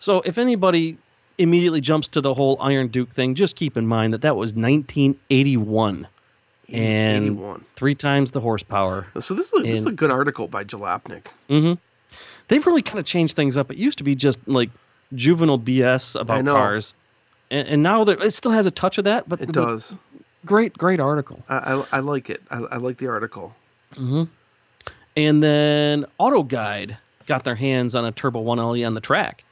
So 0.00 0.20
if 0.22 0.38
anybody 0.38 0.98
immediately 1.38 1.80
jumps 1.80 2.08
to 2.08 2.20
the 2.20 2.34
whole 2.34 2.56
Iron 2.60 2.88
Duke 2.88 3.10
thing, 3.10 3.36
just 3.36 3.54
keep 3.56 3.76
in 3.76 3.86
mind 3.86 4.12
that 4.12 4.22
that 4.22 4.34
was 4.36 4.54
1981 4.54 6.08
and 6.70 7.24
81. 7.24 7.64
three 7.76 7.94
times 7.94 8.32
the 8.32 8.40
horsepower. 8.40 9.06
So 9.20 9.34
this 9.34 9.52
is 9.52 9.60
a, 9.60 9.62
this 9.62 9.78
is 9.78 9.86
a 9.86 9.92
good 9.92 10.10
article 10.10 10.48
by 10.48 10.64
Jalopnik. 10.64 11.26
hmm 11.48 11.74
They've 12.48 12.66
really 12.66 12.82
kind 12.82 12.98
of 12.98 13.04
changed 13.04 13.36
things 13.36 13.56
up. 13.58 13.70
It 13.70 13.76
used 13.76 13.98
to 13.98 14.04
be 14.04 14.14
just 14.14 14.40
like 14.48 14.70
juvenile 15.14 15.58
BS 15.58 16.18
about 16.18 16.44
cars, 16.46 16.94
and, 17.50 17.68
and 17.68 17.82
now 17.82 18.02
it 18.02 18.32
still 18.32 18.52
has 18.52 18.64
a 18.66 18.70
touch 18.70 18.96
of 18.98 19.04
that. 19.04 19.28
But 19.28 19.42
It 19.42 19.52
does. 19.52 19.96
Great, 20.48 20.76
great 20.76 21.00
article. 21.00 21.42
I, 21.48 21.56
I, 21.74 21.86
I 21.92 21.98
like 22.00 22.30
it. 22.30 22.42
I, 22.50 22.56
I 22.58 22.76
like 22.78 22.96
the 22.96 23.08
article. 23.08 23.54
And 25.16 25.42
then 25.42 26.06
Auto 26.18 26.42
Guide 26.42 26.96
got 27.26 27.44
their 27.44 27.54
hands 27.54 27.94
on 27.94 28.04
a 28.04 28.12
Turbo 28.12 28.42
1LE 28.42 28.86
on 28.86 28.94
the 28.94 29.00
track, 29.00 29.44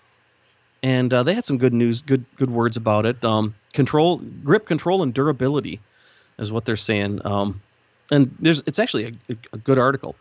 and 0.82 1.12
uh, 1.12 1.22
they 1.22 1.34
had 1.34 1.44
some 1.44 1.58
good 1.58 1.72
news, 1.72 2.02
good 2.02 2.24
good 2.36 2.50
words 2.50 2.76
about 2.76 3.06
it. 3.06 3.24
Um, 3.24 3.54
control, 3.72 4.18
grip 4.44 4.66
control, 4.66 5.02
and 5.02 5.12
durability 5.12 5.80
is 6.38 6.52
what 6.52 6.64
they're 6.64 6.76
saying. 6.76 7.20
Um, 7.24 7.60
and 8.10 8.34
there's 8.38 8.62
it's 8.66 8.78
actually 8.78 9.16
a, 9.28 9.36
a 9.52 9.58
good 9.58 9.78
article. 9.78 10.14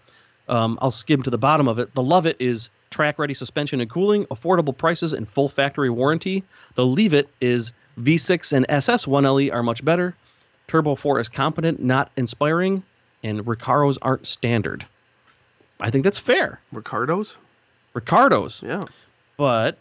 Um, 0.48 0.78
I'll 0.82 0.92
skim 0.92 1.24
to 1.24 1.30
the 1.30 1.38
bottom 1.38 1.68
of 1.68 1.80
it. 1.80 1.94
The 1.94 2.04
love 2.04 2.26
it 2.26 2.38
is 2.40 2.70
track 2.90 3.20
ready 3.20 3.34
suspension 3.34 3.82
and 3.82 3.90
cooling, 3.90 4.26
affordable 4.26 4.76
prices, 4.76 5.14
and 5.14 5.30
full 5.30 5.50
factory 5.50 5.90
warranty. 5.90 6.44
The 6.76 6.86
leave 6.86 7.14
it 7.14 7.30
is 7.42 7.72
V6 8.00 8.54
and 8.54 8.66
SS 8.70 9.06
1LE 9.06 9.54
are 9.54 9.64
much 9.64 9.84
better. 9.84 10.16
Turbo 10.68 10.96
4 10.96 11.20
is 11.20 11.30
competent, 11.30 11.82
not 11.82 12.12
inspiring, 12.18 12.84
and 13.24 13.46
Recaros 13.46 13.98
aren't 14.02 14.26
standard. 14.28 14.86
I 15.80 15.90
think 15.92 16.04
that's 16.04 16.18
fair. 16.18 16.60
Ricardo's? 16.72 17.38
Ricardo's, 17.94 18.62
Yeah. 18.64 18.82
but 19.38 19.78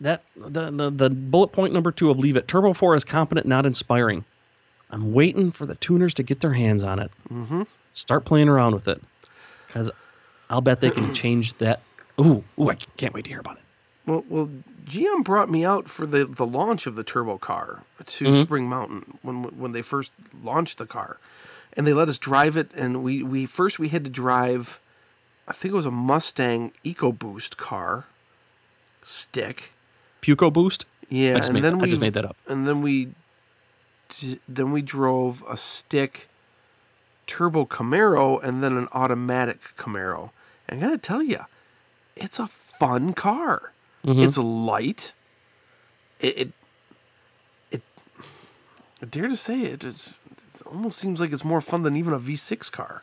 that 0.00 0.22
the, 0.36 0.70
the 0.70 0.90
the 0.90 1.10
bullet 1.10 1.48
point 1.48 1.72
number 1.72 1.90
two 1.90 2.08
of 2.10 2.18
leave 2.20 2.36
it. 2.36 2.46
Turbo 2.46 2.72
4 2.72 2.94
is 2.96 3.04
competent, 3.04 3.46
not 3.46 3.66
inspiring. 3.66 4.24
I'm 4.90 5.12
waiting 5.12 5.50
for 5.52 5.66
the 5.66 5.74
tuners 5.76 6.14
to 6.14 6.22
get 6.22 6.40
their 6.40 6.52
hands 6.52 6.82
on 6.84 6.98
it. 6.98 7.10
Mm-hmm. 7.30 7.62
Start 7.94 8.24
playing 8.24 8.48
around 8.48 8.74
with 8.74 8.86
it, 8.88 9.02
because 9.66 9.90
I'll 10.50 10.60
bet 10.60 10.80
they 10.80 10.90
can 10.90 11.14
change 11.22 11.54
that. 11.58 11.80
Ooh, 12.20 12.42
ooh, 12.60 12.70
I 12.70 12.74
can't 12.96 13.12
wait 13.14 13.24
to 13.24 13.30
hear 13.30 13.40
about 13.40 13.56
it. 13.56 13.62
Well, 14.08 14.24
well, 14.28 14.48
GM 14.86 15.22
brought 15.22 15.50
me 15.50 15.64
out 15.66 15.86
for 15.88 16.06
the, 16.06 16.24
the 16.24 16.46
launch 16.46 16.86
of 16.86 16.96
the 16.96 17.04
turbo 17.04 17.36
car 17.36 17.82
to 18.06 18.24
Mm-hmm. 18.24 18.40
Spring 18.42 18.68
Mountain 18.68 19.18
when 19.22 19.42
when 19.58 19.72
they 19.72 19.82
first 19.82 20.12
launched 20.42 20.78
the 20.78 20.86
car, 20.86 21.18
and 21.76 21.86
they 21.86 21.92
let 21.92 22.08
us 22.08 22.18
drive 22.18 22.56
it. 22.56 22.70
And 22.74 23.02
we, 23.04 23.22
we 23.22 23.44
first 23.44 23.78
we 23.78 23.88
had 23.90 24.04
to 24.04 24.10
drive, 24.10 24.80
I 25.46 25.52
think 25.52 25.72
it 25.72 25.76
was 25.76 25.84
a 25.86 25.90
Mustang 25.90 26.72
EcoBoost 26.84 27.58
car, 27.58 28.06
stick. 29.02 29.72
Puco 30.22 30.50
boost. 30.50 30.86
Yeah, 31.10 31.34
I 31.34 31.44
and 31.44 31.52
made, 31.54 31.64
then 31.64 31.74
I 31.74 31.82
we 31.82 31.88
just 31.88 32.00
made 32.00 32.14
that 32.14 32.24
up. 32.24 32.36
and 32.48 32.66
then 32.66 32.80
we 32.82 33.10
then 34.48 34.72
we 34.72 34.80
drove 34.80 35.44
a 35.48 35.56
stick 35.56 36.28
turbo 37.26 37.66
Camaro 37.66 38.42
and 38.42 38.62
then 38.62 38.72
an 38.78 38.88
automatic 38.92 39.60
Camaro. 39.76 40.30
And 40.66 40.82
I 40.82 40.86
gotta 40.88 40.98
tell 40.98 41.22
you, 41.22 41.40
it's 42.16 42.38
a 42.38 42.46
fun 42.46 43.12
car. 43.12 43.72
Mm-hmm. 44.06 44.20
It's 44.22 44.38
light. 44.38 45.12
It, 46.20 46.38
it, 46.38 46.52
it, 47.70 47.82
I 49.02 49.06
dare 49.06 49.28
to 49.28 49.36
say 49.36 49.60
it, 49.62 49.84
it's, 49.84 50.14
it 50.30 50.66
almost 50.66 50.98
seems 50.98 51.20
like 51.20 51.32
it's 51.32 51.44
more 51.44 51.60
fun 51.60 51.82
than 51.82 51.96
even 51.96 52.12
a 52.12 52.18
V6 52.18 52.70
car. 52.72 53.02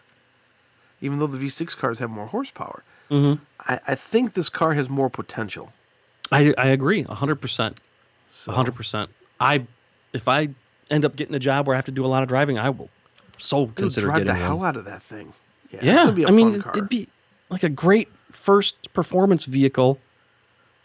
Even 1.02 1.20
though 1.20 1.28
the 1.28 1.38
V6 1.38 1.76
cars 1.78 2.00
have 2.00 2.10
more 2.10 2.28
horsepower. 2.28 2.84
Mm-hmm. 3.10 3.44
I, 3.68 3.80
I 3.90 3.96
think 3.96 4.34
this 4.34 4.50
car 4.50 4.74
has 4.74 4.90
more 4.90 5.10
potential. 5.10 5.72
I 6.32 6.54
I 6.58 6.68
agree, 6.70 7.04
hundred 7.04 7.36
percent, 7.36 7.80
So, 8.30 8.52
hundred 8.52 8.74
percent. 8.74 9.12
I 9.40 9.62
if 10.12 10.28
I 10.28 10.50
end 10.90 11.06
up 11.06 11.16
getting 11.16 11.36
a 11.36 11.40
job 11.40 11.68
where 11.68 11.76
I 11.76 11.78
have 11.78 11.86
to 11.86 11.92
do 11.92 12.04
a 12.04 12.08
lot 12.08 12.24
of 12.24 12.30
driving, 12.30 12.58
I 12.58 12.72
will 12.72 12.90
so 13.38 13.68
consider 13.68 14.08
drive 14.08 14.20
getting 14.26 14.34
the 14.34 14.40
hell 14.40 14.58
one. 14.58 14.68
out 14.68 14.76
of 14.76 14.86
that 14.86 15.04
thing. 15.04 15.34
Yeah, 15.70 15.78
it's 15.78 15.86
Yeah, 15.86 15.96
gonna 15.98 16.12
be 16.14 16.24
a 16.24 16.30
I 16.30 16.32
mean, 16.32 16.60
car. 16.62 16.76
it'd 16.78 16.90
be 16.90 17.08
like 17.52 17.62
a 17.64 17.70
great 17.70 18.08
first 18.32 18.92
performance 18.94 19.46
vehicle 19.46 20.00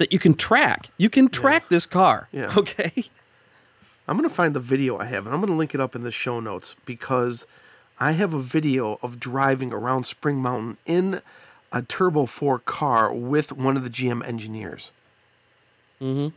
that 0.00 0.12
you 0.12 0.18
can 0.18 0.32
track. 0.34 0.88
You 0.96 1.10
can 1.10 1.28
track 1.28 1.68
this 1.68 1.86
car. 1.86 2.26
Yeah. 2.32 2.52
Okay. 2.56 3.04
I'm 4.08 4.16
gonna 4.16 4.28
find 4.28 4.56
the 4.56 4.60
video 4.60 4.98
I 4.98 5.04
have, 5.04 5.24
and 5.26 5.32
I'm 5.34 5.40
gonna 5.40 5.56
link 5.56 5.72
it 5.72 5.80
up 5.80 5.94
in 5.94 6.02
the 6.02 6.10
show 6.10 6.40
notes 6.40 6.74
because 6.84 7.46
I 8.00 8.12
have 8.12 8.34
a 8.34 8.40
video 8.40 8.98
of 9.02 9.20
driving 9.20 9.72
around 9.72 10.04
Spring 10.04 10.38
Mountain 10.38 10.78
in 10.84 11.22
a 11.70 11.82
Turbo 11.82 12.26
4 12.26 12.58
car 12.60 13.12
with 13.14 13.52
one 13.52 13.76
of 13.76 13.84
the 13.84 13.90
GM 13.90 14.26
engineers. 14.26 14.90
Mm-hmm. 16.00 16.34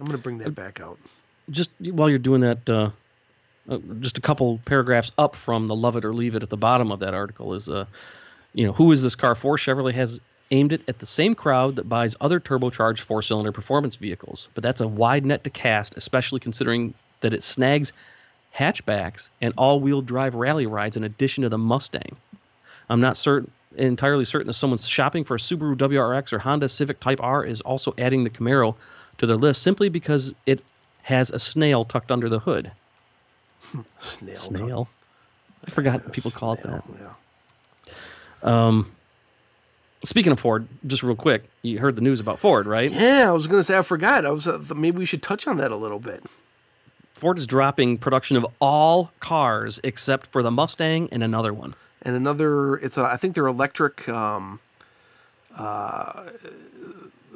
I'm 0.00 0.06
gonna 0.06 0.16
bring 0.16 0.38
that 0.38 0.54
back 0.54 0.80
out. 0.80 0.98
just 1.50 1.70
while 1.80 2.08
you're 2.08 2.18
doing 2.18 2.40
that, 2.40 2.70
uh, 2.70 2.90
uh, 3.68 3.78
just 4.00 4.16
a 4.16 4.22
couple 4.22 4.58
paragraphs 4.64 5.10
up 5.18 5.34
from 5.36 5.66
the 5.66 5.74
"Love 5.74 5.96
It 5.96 6.04
or 6.06 6.14
Leave 6.14 6.36
It" 6.36 6.42
at 6.42 6.50
the 6.50 6.56
bottom 6.56 6.90
of 6.92 7.00
that 7.00 7.12
article 7.12 7.52
is, 7.54 7.68
uh, 7.68 7.84
you 8.54 8.64
know, 8.64 8.72
who 8.72 8.92
is 8.92 9.02
this 9.02 9.16
car 9.16 9.34
for? 9.34 9.56
Chevrolet 9.56 9.94
has 9.94 10.20
aimed 10.50 10.72
it 10.72 10.82
at 10.88 10.98
the 10.98 11.06
same 11.06 11.34
crowd 11.34 11.76
that 11.76 11.88
buys 11.88 12.14
other 12.20 12.40
turbocharged 12.40 13.00
four-cylinder 13.00 13.52
performance 13.52 13.96
vehicles, 13.96 14.48
but 14.54 14.62
that's 14.62 14.80
a 14.80 14.88
wide 14.88 15.26
net 15.26 15.44
to 15.44 15.50
cast, 15.50 15.96
especially 15.96 16.40
considering 16.40 16.94
that 17.20 17.34
it 17.34 17.42
snags 17.42 17.92
hatchbacks 18.56 19.28
and 19.40 19.52
all-wheel 19.56 20.02
drive 20.02 20.34
rally 20.34 20.66
rides 20.66 20.96
in 20.96 21.04
addition 21.04 21.42
to 21.42 21.48
the 21.48 21.58
Mustang. 21.58 22.16
I'm 22.88 23.00
not 23.00 23.16
certain 23.16 23.50
entirely 23.76 24.24
certain 24.24 24.46
that 24.46 24.54
someone's 24.54 24.88
shopping 24.88 25.24
for 25.24 25.36
a 25.36 25.38
Subaru 25.38 25.76
WRX 25.76 26.32
or 26.32 26.38
Honda 26.38 26.68
Civic 26.68 26.98
Type 27.00 27.20
R 27.22 27.44
is 27.44 27.60
also 27.60 27.94
adding 27.98 28.24
the 28.24 28.30
Camaro 28.30 28.74
to 29.18 29.26
their 29.26 29.36
list 29.36 29.62
simply 29.62 29.88
because 29.88 30.34
it 30.46 30.62
has 31.02 31.30
a 31.30 31.38
snail 31.38 31.84
tucked 31.84 32.10
under 32.10 32.28
the 32.28 32.38
hood. 32.38 32.70
Snail. 33.98 34.34
Snail. 34.34 34.88
I 35.66 35.70
forgot 35.70 36.12
people 36.12 36.30
call 36.30 36.54
it 36.54 36.60
Snail, 36.62 36.84
that. 36.86 37.94
Yeah. 38.42 38.66
Um, 38.66 38.90
Speaking 40.06 40.32
of 40.32 40.38
Ford, 40.38 40.68
just 40.86 41.02
real 41.02 41.16
quick, 41.16 41.44
you 41.62 41.78
heard 41.78 41.96
the 41.96 42.02
news 42.02 42.20
about 42.20 42.38
Ford, 42.38 42.66
right? 42.66 42.90
Yeah, 42.90 43.24
I 43.28 43.32
was 43.32 43.46
gonna 43.46 43.62
say 43.62 43.76
I 43.76 43.82
forgot. 43.82 44.24
I 44.24 44.30
was 44.30 44.46
uh, 44.46 44.62
maybe 44.74 44.98
we 44.98 45.06
should 45.06 45.22
touch 45.22 45.46
on 45.46 45.56
that 45.56 45.70
a 45.72 45.76
little 45.76 45.98
bit. 45.98 46.22
Ford 47.14 47.38
is 47.38 47.46
dropping 47.46 47.96
production 47.98 48.36
of 48.36 48.46
all 48.60 49.10
cars 49.20 49.80
except 49.82 50.26
for 50.28 50.42
the 50.42 50.50
Mustang 50.50 51.08
and 51.10 51.24
another 51.24 51.52
one. 51.52 51.74
And 52.02 52.14
another, 52.14 52.76
it's 52.76 52.98
a, 52.98 53.04
I 53.04 53.16
think 53.16 53.34
they're 53.34 53.46
electric. 53.46 54.06
Um, 54.08 54.60
uh, 55.56 56.24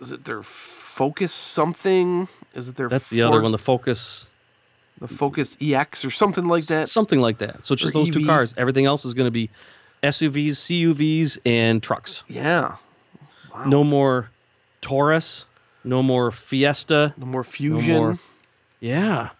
is 0.00 0.12
it 0.12 0.24
their 0.26 0.42
Focus 0.42 1.32
something? 1.32 2.28
Is 2.54 2.68
it 2.68 2.76
their 2.76 2.88
That's 2.88 3.08
the 3.08 3.22
other 3.22 3.40
one, 3.40 3.52
the 3.52 3.58
Focus, 3.58 4.34
the 5.00 5.08
Focus 5.08 5.56
EX 5.62 6.04
or 6.04 6.10
something 6.10 6.46
like 6.46 6.66
that? 6.66 6.88
something 6.90 7.20
like 7.20 7.38
that. 7.38 7.64
So 7.64 7.72
it's 7.72 7.82
just 7.82 7.94
those 7.94 8.10
two 8.10 8.26
cars. 8.26 8.54
Everything 8.58 8.84
else 8.84 9.06
is 9.06 9.14
going 9.14 9.26
to 9.28 9.32
be 9.32 9.48
SUVs, 10.02 10.52
CUVs, 10.52 11.38
and 11.44 11.82
trucks. 11.82 12.22
Yeah. 12.28 12.76
No 13.66 13.84
more 13.84 14.30
Taurus, 14.80 15.44
no 15.84 16.02
more 16.02 16.30
Fiesta. 16.30 17.14
No 17.16 17.26
more 17.26 17.44
Fusion. 17.44 17.96
more. 17.96 18.18
Yeah. 18.80 19.30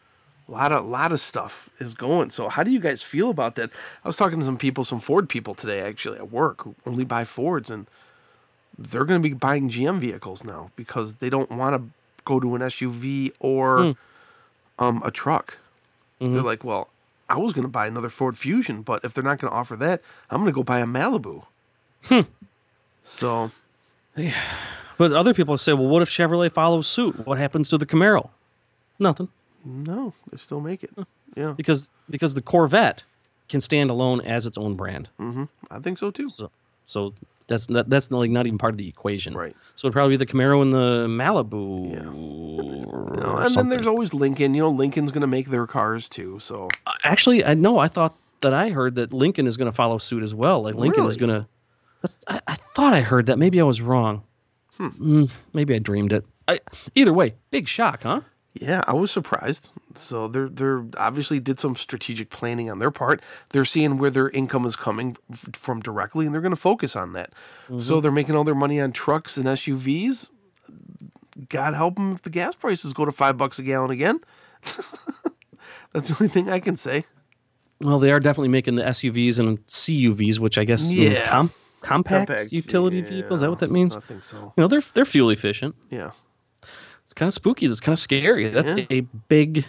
A 0.49 0.51
lot 0.51 0.73
of 0.73 0.85
lot 0.85 1.13
of 1.13 1.21
stuff 1.21 1.71
is 1.79 1.95
going. 1.95 2.31
So 2.31 2.49
how 2.49 2.63
do 2.65 2.71
you 2.71 2.81
guys 2.81 3.03
feel 3.03 3.31
about 3.31 3.55
that? 3.55 3.71
I 4.05 4.09
was 4.09 4.17
talking 4.17 4.41
to 4.41 4.45
some 4.45 4.59
people, 4.59 4.85
some 4.85 5.01
Ford 5.01 5.29
people 5.29 5.55
today 5.55 5.81
actually 5.81 6.19
at 6.19 6.31
work 6.31 6.63
who 6.63 6.75
only 6.85 7.05
buy 7.05 7.25
Fords 7.25 7.71
and 7.71 7.87
they're 8.77 9.05
going 9.05 9.23
to 9.23 9.29
be 9.29 9.35
buying 9.35 9.69
GM 9.69 9.99
vehicles 9.99 10.43
now 10.43 10.71
because 10.75 11.15
they 11.15 11.31
don't 11.31 11.51
want 11.51 11.77
to 11.77 11.91
go 12.25 12.41
to 12.41 12.55
an 12.57 12.63
SUV 12.63 13.33
or 13.39 13.95
um, 14.79 15.03
a 15.05 15.11
truck. 15.11 15.59
They're 16.19 16.43
like, 16.43 16.65
well, 16.65 16.90
I 17.31 17.39
was 17.39 17.53
going 17.53 17.63
to 17.63 17.69
buy 17.71 17.87
another 17.87 18.09
Ford 18.09 18.37
Fusion, 18.37 18.83
but 18.83 19.05
if 19.05 19.15
they're 19.15 19.25
not 19.25 19.39
going 19.39 19.51
to 19.51 19.57
offer 19.57 19.77
that, 19.77 20.03
I'm 20.29 20.41
going 20.41 20.53
to 20.53 20.55
go 20.55 20.63
buy 20.65 20.81
a 20.81 20.87
Malibu. 20.87 21.45
Hmm. 22.05 22.21
So 23.05 23.51
Yeah. 24.17 24.35
But 24.99 25.13
other 25.13 25.33
people 25.33 25.57
say, 25.57 25.73
well, 25.73 25.87
what 25.87 26.03
if 26.03 26.11
Chevrolet 26.11 26.53
follows 26.53 26.87
suit? 26.87 27.27
What 27.27 27.39
happens 27.39 27.71
to 27.71 27.79
the 27.79 27.87
Camaro? 27.87 28.29
Nothing. 28.99 29.29
no, 29.65 30.13
they 30.31 30.37
still 30.37 30.61
make 30.61 30.85
it. 30.85 30.91
Yeah, 31.37 31.55
because 31.57 31.91
because 32.11 32.35
the 32.35 32.43
Corvette 32.43 33.03
can 33.49 33.61
stand 33.61 33.89
alone 33.91 34.21
as 34.21 34.45
its 34.47 34.59
own 34.59 34.75
brand. 34.75 35.09
Mm-hmm. 35.19 35.45
I 35.71 35.79
think 35.79 35.99
so 35.99 36.11
too. 36.11 36.29
So 36.29 36.51
so 36.87 37.15
that's 37.51 37.69
not, 37.69 37.91
that's 37.91 38.11
not, 38.11 38.19
like 38.19 38.31
not 38.31 38.47
even 38.47 38.57
part 38.57 38.73
of 38.73 38.79
the 38.79 38.89
equation. 38.89 39.35
Right. 39.35 39.55
So 39.75 39.87
it'd 39.87 39.93
probably 39.93 40.17
be 40.17 40.25
the 40.25 40.33
Camaro 40.33 40.63
and 40.63 40.73
the 40.73 41.07
Malibu. 41.09 41.93
Yeah. 41.93 42.05
know, 42.05 43.37
and 43.37 43.55
then 43.55 43.69
there's 43.69 43.87
always 43.87 44.15
Lincoln. 44.15 44.55
You 44.55 44.63
know, 44.63 44.71
Lincoln's 44.71 45.11
going 45.11 45.21
to 45.21 45.27
make 45.27 45.49
their 45.49 45.67
cars 45.67 46.09
too. 46.09 46.39
So 46.39 46.69
actually 47.05 47.45
I 47.45 47.55
know 47.55 47.79
I 47.79 47.89
thought 47.89 48.17
that 48.41 48.55
I 48.55 48.71
heard 48.71 48.95
that 48.95 49.13
Lincoln 49.13 49.47
is 49.47 49.59
going 49.59 49.71
to 49.71 49.77
follow 49.77 49.99
suit 49.99 50.23
as 50.23 50.35
well. 50.35 50.63
Like 50.63 50.77
Lincoln 50.77 51.07
is 51.07 51.17
going 51.17 51.43
to. 51.43 51.49
I, 52.27 52.41
I 52.47 52.55
thought 52.55 52.95
I 52.95 53.03
heard 53.03 53.27
that. 53.27 53.39
Maybe 53.39 53.61
I 53.61 53.65
was 53.65 53.83
wrong. 53.83 54.23
Hmm. 54.79 54.89
Mm, 54.89 55.31
maybe 55.53 55.75
I 55.75 55.79
dreamed 55.79 56.15
it. 56.15 56.25
I, 56.49 56.61
either 56.95 57.13
way, 57.13 57.35
big 57.51 57.69
shock, 57.69 58.05
huh? 58.05 58.23
Yeah, 58.61 58.83
I 58.87 58.93
was 58.93 59.11
surprised. 59.11 59.71
So 59.95 60.29
they're 60.29 60.49
they're 60.51 60.85
obviously 60.99 61.41
did 61.41 61.59
some 61.59 61.75
strategic 61.75 62.29
planning 62.29 62.71
on 62.71 62.79
their 62.79 62.91
part. 62.91 63.23
They're 63.49 63.65
seeing 63.65 63.97
where 63.97 64.11
their 64.11 64.29
income 64.29 64.67
is 64.67 64.77
coming 64.77 65.17
f- 65.33 65.49
from 65.55 65.81
directly, 65.81 66.27
and 66.27 66.35
they're 66.35 66.43
going 66.43 66.53
to 66.53 66.61
focus 66.61 66.95
on 66.95 67.15
that. 67.15 67.33
So 67.69 67.75
mm-hmm. 67.75 68.01
they're 68.03 68.13
making 68.13 68.37
all 68.37 68.45
their 68.45 68.55
money 68.55 68.79
on 68.79 68.93
trucks 68.93 69.39
and 69.39 69.47
SUVs. 69.47 70.29
God 71.49 71.73
help 71.75 71.95
them 71.95 72.13
if 72.13 72.21
the 72.21 72.29
gas 72.29 72.55
prices 72.55 72.93
go 72.93 73.07
to 73.07 73.13
five 73.13 73.39
bucks 73.39 73.59
a 73.59 73.63
gallon 73.63 73.91
again. 73.91 74.21
That's 75.93 76.11
the 76.11 76.17
only 76.21 76.29
thing 76.29 76.51
I 76.51 76.61
can 76.61 76.77
say. 76.77 77.07
Well, 77.81 77.99
they 77.99 78.13
are 78.13 78.21
definitely 78.21 78.51
making 78.51 78.75
the 78.75 78.83
SUVs 78.83 79.39
and 79.39 79.67
CUVs, 79.67 80.39
which 80.39 80.59
I 80.59 80.65
guess 80.65 80.87
means 80.87 81.19
Yeah. 81.19 81.27
com- 81.27 81.51
compact, 81.81 82.27
Compact, 82.29 82.53
utility 82.53 83.01
vehicles. 83.01 83.39
Is 83.39 83.41
that 83.41 83.49
what 83.49 83.61
that 83.61 83.71
means? 83.71 83.97
I 83.97 84.01
think 84.01 84.23
so. 84.23 84.53
You 84.57 84.63
know, 84.63 84.69
they're 84.69 84.83
they're 84.93 85.07
fuel 85.07 85.31
efficient. 85.31 85.75
Yeah, 85.89 86.11
It's 87.11 87.15
kind 87.15 87.27
of 87.27 87.35
spooky. 87.35 87.67
It's 87.67 87.81
kind 87.81 87.93
of 87.93 87.99
scary. 87.99 88.49
That's 88.51 88.73
Yeah. 88.73 88.87
a 88.89 89.01
big 89.01 89.67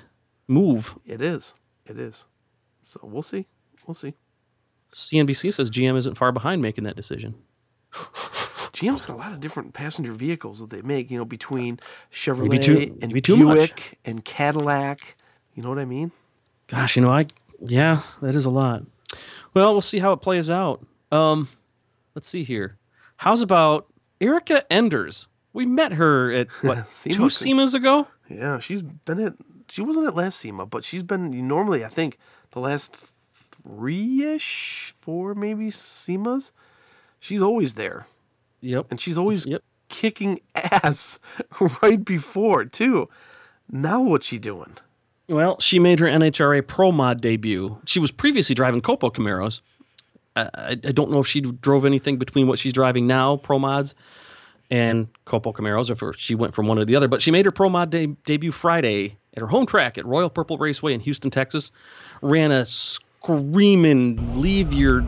move. 0.48 0.93
it 1.07 1.24
is. 1.24 1.55
It 1.88 1.98
is. 1.98 2.27
So 2.83 3.00
we'll 3.01 3.24
see. 3.24 3.48
We'll 3.88 3.95
see. 3.95 4.13
CNBC 4.93 5.51
says 5.51 5.71
GM 5.71 5.98
isn't 5.98 6.15
far 6.19 6.31
behind 6.31 6.62
making 6.62 6.83
that 6.83 6.95
decision. 6.95 7.33
GM's 8.74 9.01
got 9.01 9.15
a 9.15 9.17
lot 9.17 9.31
of 9.31 9.39
different 9.39 9.74
passenger 9.74 10.12
vehicles 10.13 10.60
that 10.60 10.69
they 10.69 10.83
make, 10.83 11.10
you 11.10 11.17
know, 11.17 11.25
between 11.25 11.79
Chevrolet 12.12 12.50
Maybe 12.50 12.63
too- 12.63 12.98
and 13.01 13.07
maybe 13.07 13.21
too 13.21 13.38
much. 13.38 13.55
Buick 13.55 14.00
and 14.05 14.24
Cadillac. 14.24 15.15
You 15.55 15.63
know 15.63 15.69
what 15.69 15.79
I 15.79 15.86
mean? 15.86 16.12
Gosh, 16.67 16.95
you 16.95 17.01
know, 17.01 17.10
I 17.10 17.25
yeah, 17.60 18.01
that 18.21 18.36
is 18.36 18.45
a 18.45 18.51
lot. 18.51 18.83
Well, 19.55 19.71
we'll 19.71 19.81
see 19.81 19.98
how 19.98 20.12
it 20.13 20.17
plays 20.17 20.51
out. 20.51 20.86
Um, 21.12 21.50
let's 22.13 22.27
see 22.27 22.43
here. 22.43 22.77
How's 23.17 23.41
about 23.41 23.88
Erica 24.21 24.71
Enders? 24.71 25.27
We 25.53 25.65
met 25.65 25.93
her 25.93 26.31
at 26.31 26.48
what 26.62 26.77
two 27.03 27.29
SEMAs 27.29 27.74
ago. 27.74 28.08
Yeah, 28.29 28.60
she's 28.60 28.81
been 28.81 29.20
at. 29.20 29.34
She 29.70 29.81
wasn't 29.81 30.08
at 30.08 30.15
last 30.15 30.39
SEMA, 30.39 30.65
but 30.65 30.84
she's 30.84 31.03
been 31.03 31.48
normally. 31.48 31.84
I 31.86 31.89
think 31.89 32.17
the 32.51 32.60
last 32.60 32.96
three-ish, 33.63 34.93
four 35.00 35.34
maybe 35.36 35.67
SEMAs. 35.72 36.51
She's 37.20 37.41
always 37.41 37.75
there, 37.75 38.08
Yep. 38.62 38.88
and 38.89 39.00
she's 39.00 39.17
always 39.17 39.46
Yep. 39.46 39.62
kicking 39.89 40.39
ass 40.55 41.20
right 41.81 42.03
before 42.03 42.65
too. 42.65 43.10
Now 43.72 44.01
what's 44.01 44.25
she 44.27 44.39
doing? 44.39 44.75
Well, 45.29 45.60
she 45.62 45.79
made 45.79 46.00
her 46.00 46.08
NHRA 46.08 46.67
Pro 46.67 46.91
Mod 46.91 47.22
debut. 47.22 47.77
She 47.86 48.00
was 48.00 48.12
previously 48.12 48.55
driving 48.55 48.81
Copo 48.81 49.13
Camaros. 49.13 49.62
I, 50.36 50.72
I 50.72 50.75
don't 50.75 51.12
know 51.12 51.20
if 51.20 51.27
she 51.27 51.41
drove 51.41 51.86
anything 51.86 52.17
between 52.17 52.48
what 52.48 52.58
she's 52.60 52.74
driving 52.74 53.05
now, 53.08 53.38
Pro 53.38 53.60
Mods, 53.60 53.96
and 54.71 55.07
Copo 55.27 55.53
Camaros, 55.53 56.01
or 56.01 56.09
if 56.09 56.17
she 56.17 56.33
went 56.33 56.55
from 56.55 56.65
one 56.67 56.77
to 56.77 56.85
the 56.85 56.95
other. 56.95 57.07
But 57.09 57.21
she 57.21 57.29
made 57.29 57.45
her 57.45 57.51
Pro 57.51 57.69
Mod 57.69 57.89
de- 57.91 58.07
debut 58.25 58.51
Friday 58.53 59.17
at 59.35 59.41
her 59.41 59.47
home 59.47 59.65
track 59.65 59.97
at 59.97 60.05
Royal 60.05 60.29
Purple 60.29 60.57
Raceway 60.57 60.93
in 60.93 61.01
Houston, 61.01 61.29
Texas. 61.29 61.71
Ran 62.21 62.51
a 62.51 62.65
screaming, 62.65 64.41
leave 64.41 64.73
your 64.73 65.05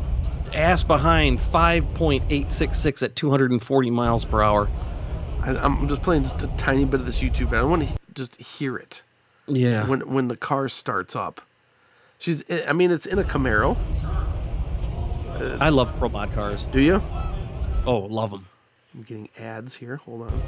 ass 0.54 0.84
behind 0.84 1.40
5.866 1.40 3.02
at 3.04 3.16
240 3.16 3.90
miles 3.90 4.26
per 4.26 4.44
hour. 4.44 4.70
I, 5.42 5.56
I'm 5.58 5.88
just 5.88 6.04
playing 6.04 6.24
just 6.24 6.44
a 6.44 6.48
tiny 6.58 6.86
bit 6.86 7.00
of 7.00 7.06
this 7.06 7.22
YouTube. 7.22 7.46
video. 7.50 7.62
I 7.62 7.64
want 7.64 7.88
to 7.88 7.94
just 8.14 8.36
hear 8.40 8.78
it 8.78 9.02
Yeah. 9.48 9.88
when 9.88 10.02
when 10.14 10.28
the 10.28 10.38
car 10.38 10.68
starts 10.70 11.16
up. 11.16 11.42
She's. 12.20 12.44
Eh, 12.50 12.64
I 12.68 12.74
mean, 12.74 12.92
it's 12.92 13.06
in 13.06 13.18
a 13.20 13.24
Camaro. 13.24 13.78
I 15.60 15.70
love 15.70 15.94
Pro 15.98 16.08
Mod 16.10 16.32
cars. 16.34 16.66
Do 16.72 16.80
you? 16.82 17.02
Oh, 17.86 17.98
love 18.00 18.32
them. 18.32 18.46
I'm 18.96 19.02
getting 19.02 19.30
ads 19.40 19.76
here. 19.76 19.98
Hold 19.98 20.24
on. 20.24 20.42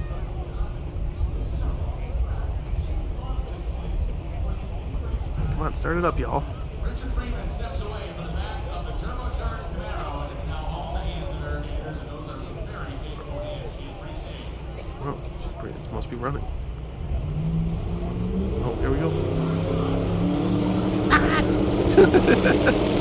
Come 5.48 5.62
on, 5.62 5.74
start 5.74 5.98
it 5.98 6.06
up, 6.06 6.20
y'all. 6.20 6.44
Richard 6.84 7.12
Freeman 7.14 7.50
steps 7.50 7.82
away 7.82 8.12
from 8.16 8.28
the 8.28 8.34
back 8.34 8.62
of 8.72 8.86
the 8.86 8.92
turbocharged 8.92 9.64
Camaro, 9.74 10.30
and 10.30 10.38
it's 10.38 10.46
now 10.46 10.66
all 10.70 10.94
the 10.94 11.00
hands 11.00 11.36
in 11.36 11.42
their 11.42 11.62
gears, 11.62 11.98
and 12.00 12.10
those 12.10 12.30
are 12.30 12.40
some 12.44 12.68
very 12.68 12.92
capable 13.04 13.40
hands. 13.40 13.74
She's 13.80 13.94
pretty 14.00 14.16
safe. 14.16 14.46
Oh, 15.02 15.18
she's 15.42 15.54
pretty, 15.54 15.80
it 15.80 15.92
must 15.92 16.10
be 16.10 16.16
running. 16.16 16.46
Oh, 18.64 18.75
here 18.80 18.92
we 18.92 18.98
go. 22.75 22.92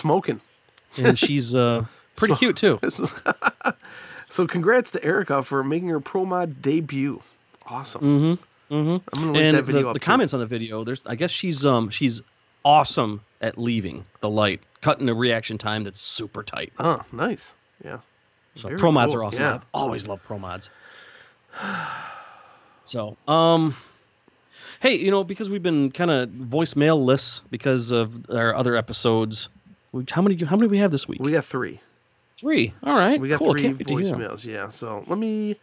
smoking. 0.00 0.40
and 1.02 1.18
she's 1.18 1.54
uh, 1.54 1.84
pretty 2.16 2.34
cute 2.34 2.56
too. 2.56 2.80
So 4.30 4.46
congrats 4.46 4.92
to 4.92 5.04
Erica 5.04 5.42
for 5.42 5.64
making 5.64 5.88
her 5.88 5.98
pro 5.98 6.24
mod 6.24 6.62
debut. 6.62 7.20
Awesome. 7.66 8.00
Mm-hmm. 8.00 8.74
Mm-hmm. 8.74 8.90
I'm 8.90 9.02
gonna 9.12 9.32
link 9.32 9.44
and 9.44 9.56
that 9.56 9.64
video 9.64 9.82
the, 9.82 9.88
up. 9.88 9.94
the 9.94 9.98
too. 9.98 10.04
comments 10.04 10.32
on 10.32 10.38
the 10.38 10.46
video, 10.46 10.84
there's 10.84 11.04
I 11.04 11.16
guess 11.16 11.32
she's 11.32 11.66
um 11.66 11.90
she's 11.90 12.22
awesome 12.64 13.22
at 13.40 13.58
leaving 13.58 14.04
the 14.20 14.30
light, 14.30 14.60
cutting 14.82 15.08
a 15.08 15.14
reaction 15.14 15.58
time 15.58 15.82
that's 15.82 16.00
super 16.00 16.44
tight. 16.44 16.72
Oh, 16.78 17.02
nice. 17.10 17.56
Yeah. 17.84 17.98
So 18.54 18.68
Very 18.68 18.78
pro 18.78 18.92
mods 18.92 19.14
cool, 19.14 19.22
are 19.22 19.24
awesome. 19.24 19.40
yeah. 19.40 19.54
I've 19.54 19.66
always 19.74 20.06
loved 20.06 20.22
pro 20.22 20.38
mods. 20.38 20.70
So, 22.82 23.16
um, 23.28 23.76
hey, 24.80 24.96
you 24.96 25.12
know, 25.12 25.22
because 25.22 25.48
we've 25.48 25.62
been 25.62 25.92
kind 25.92 26.10
of 26.10 26.28
voicemail 26.28 27.04
lists 27.04 27.40
because 27.48 27.92
of 27.92 28.28
our 28.30 28.52
other 28.52 28.74
episodes. 28.74 29.48
We, 29.92 30.04
how 30.10 30.22
many? 30.22 30.36
How 30.44 30.56
many 30.56 30.68
do 30.68 30.72
we 30.72 30.78
have 30.78 30.90
this 30.90 31.08
week? 31.08 31.20
We 31.20 31.32
got 31.32 31.44
three. 31.44 31.80
Three. 32.38 32.72
All 32.82 32.96
right. 32.96 33.20
We 33.20 33.28
got 33.28 33.38
cool. 33.40 33.52
three 33.52 33.62
Can't 33.62 33.78
wait 33.78 33.86
to 33.88 33.96
hear 33.96 34.14
'em. 34.14 34.20
voicemails. 34.20 34.44
Yeah. 34.44 34.68
So 34.68 35.04
let 35.06 35.18
me 35.18 35.56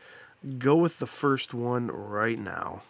go 0.58 0.76
with 0.76 1.00
the 1.00 1.08
first 1.08 1.54
one 1.54 1.88
right 1.88 2.38
now. 2.38 2.84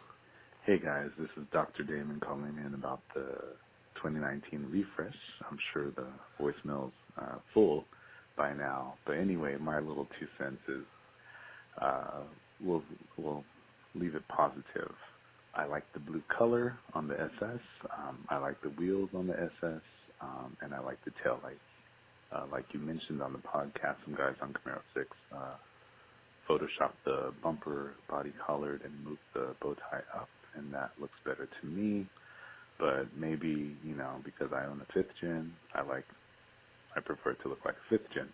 Hey 0.65 0.77
guys, 0.79 1.09
this 1.17 1.29
is 1.37 1.45
Dr. 1.53 1.83
Damon 1.83 2.19
calling 2.19 2.57
in 2.65 2.73
about 2.73 2.99
the 3.13 3.23
2019 3.95 4.67
refresh. 4.69 5.15
I'm 5.49 5.57
sure 5.71 5.91
the 5.91 6.07
voicemail's 6.41 6.91
uh, 7.17 7.35
full 7.53 7.85
by 8.35 8.51
now, 8.53 8.95
but 9.05 9.13
anyway, 9.13 9.55
my 9.59 9.79
little 9.79 10.07
two 10.19 10.27
cents 10.37 10.61
is 10.67 10.83
uh, 11.81 12.21
we'll 12.59 12.83
we'll 13.17 13.43
leave 13.95 14.15
it 14.15 14.27
positive. 14.27 14.93
I 15.55 15.65
like 15.65 15.85
the 15.93 15.99
blue 15.99 16.21
color 16.27 16.75
on 16.93 17.07
the 17.07 17.19
SS. 17.19 17.59
Um, 17.97 18.17
I 18.29 18.37
like 18.37 18.61
the 18.61 18.69
wheels 18.69 19.09
on 19.15 19.27
the 19.27 19.39
SS, 19.39 19.81
um, 20.21 20.57
and 20.61 20.73
I 20.73 20.79
like 20.79 21.03
the 21.05 21.11
tail 21.23 21.39
lights. 21.43 21.59
Uh, 22.31 22.45
like 22.51 22.65
you 22.73 22.79
mentioned 22.79 23.21
on 23.21 23.33
the 23.33 23.39
podcast, 23.39 23.97
some 24.05 24.15
guys 24.15 24.35
on 24.41 24.53
Camaro 24.53 24.81
6 24.95 25.07
uh, 25.35 25.55
photoshopped 26.49 26.99
the 27.05 27.33
bumper 27.43 27.93
body 28.09 28.33
colored 28.45 28.81
and 28.83 28.93
moved 29.03 29.21
the 29.33 29.55
bow 29.61 29.75
tie 29.89 30.03
up, 30.15 30.29
and 30.55 30.73
that 30.73 30.91
looks 30.99 31.17
better 31.25 31.47
to 31.61 31.67
me. 31.67 32.07
But 32.79 33.07
maybe 33.17 33.77
you 33.83 33.95
know 33.95 34.21
because 34.23 34.49
I 34.53 34.65
own 34.65 34.81
a 34.81 34.93
fifth 34.93 35.11
gen, 35.21 35.53
I 35.73 35.81
like 35.83 36.05
I 36.95 37.01
prefer 37.01 37.31
it 37.31 37.37
to 37.43 37.49
look 37.49 37.65
like 37.65 37.75
a 37.75 37.89
fifth 37.89 38.09
gen. 38.13 38.29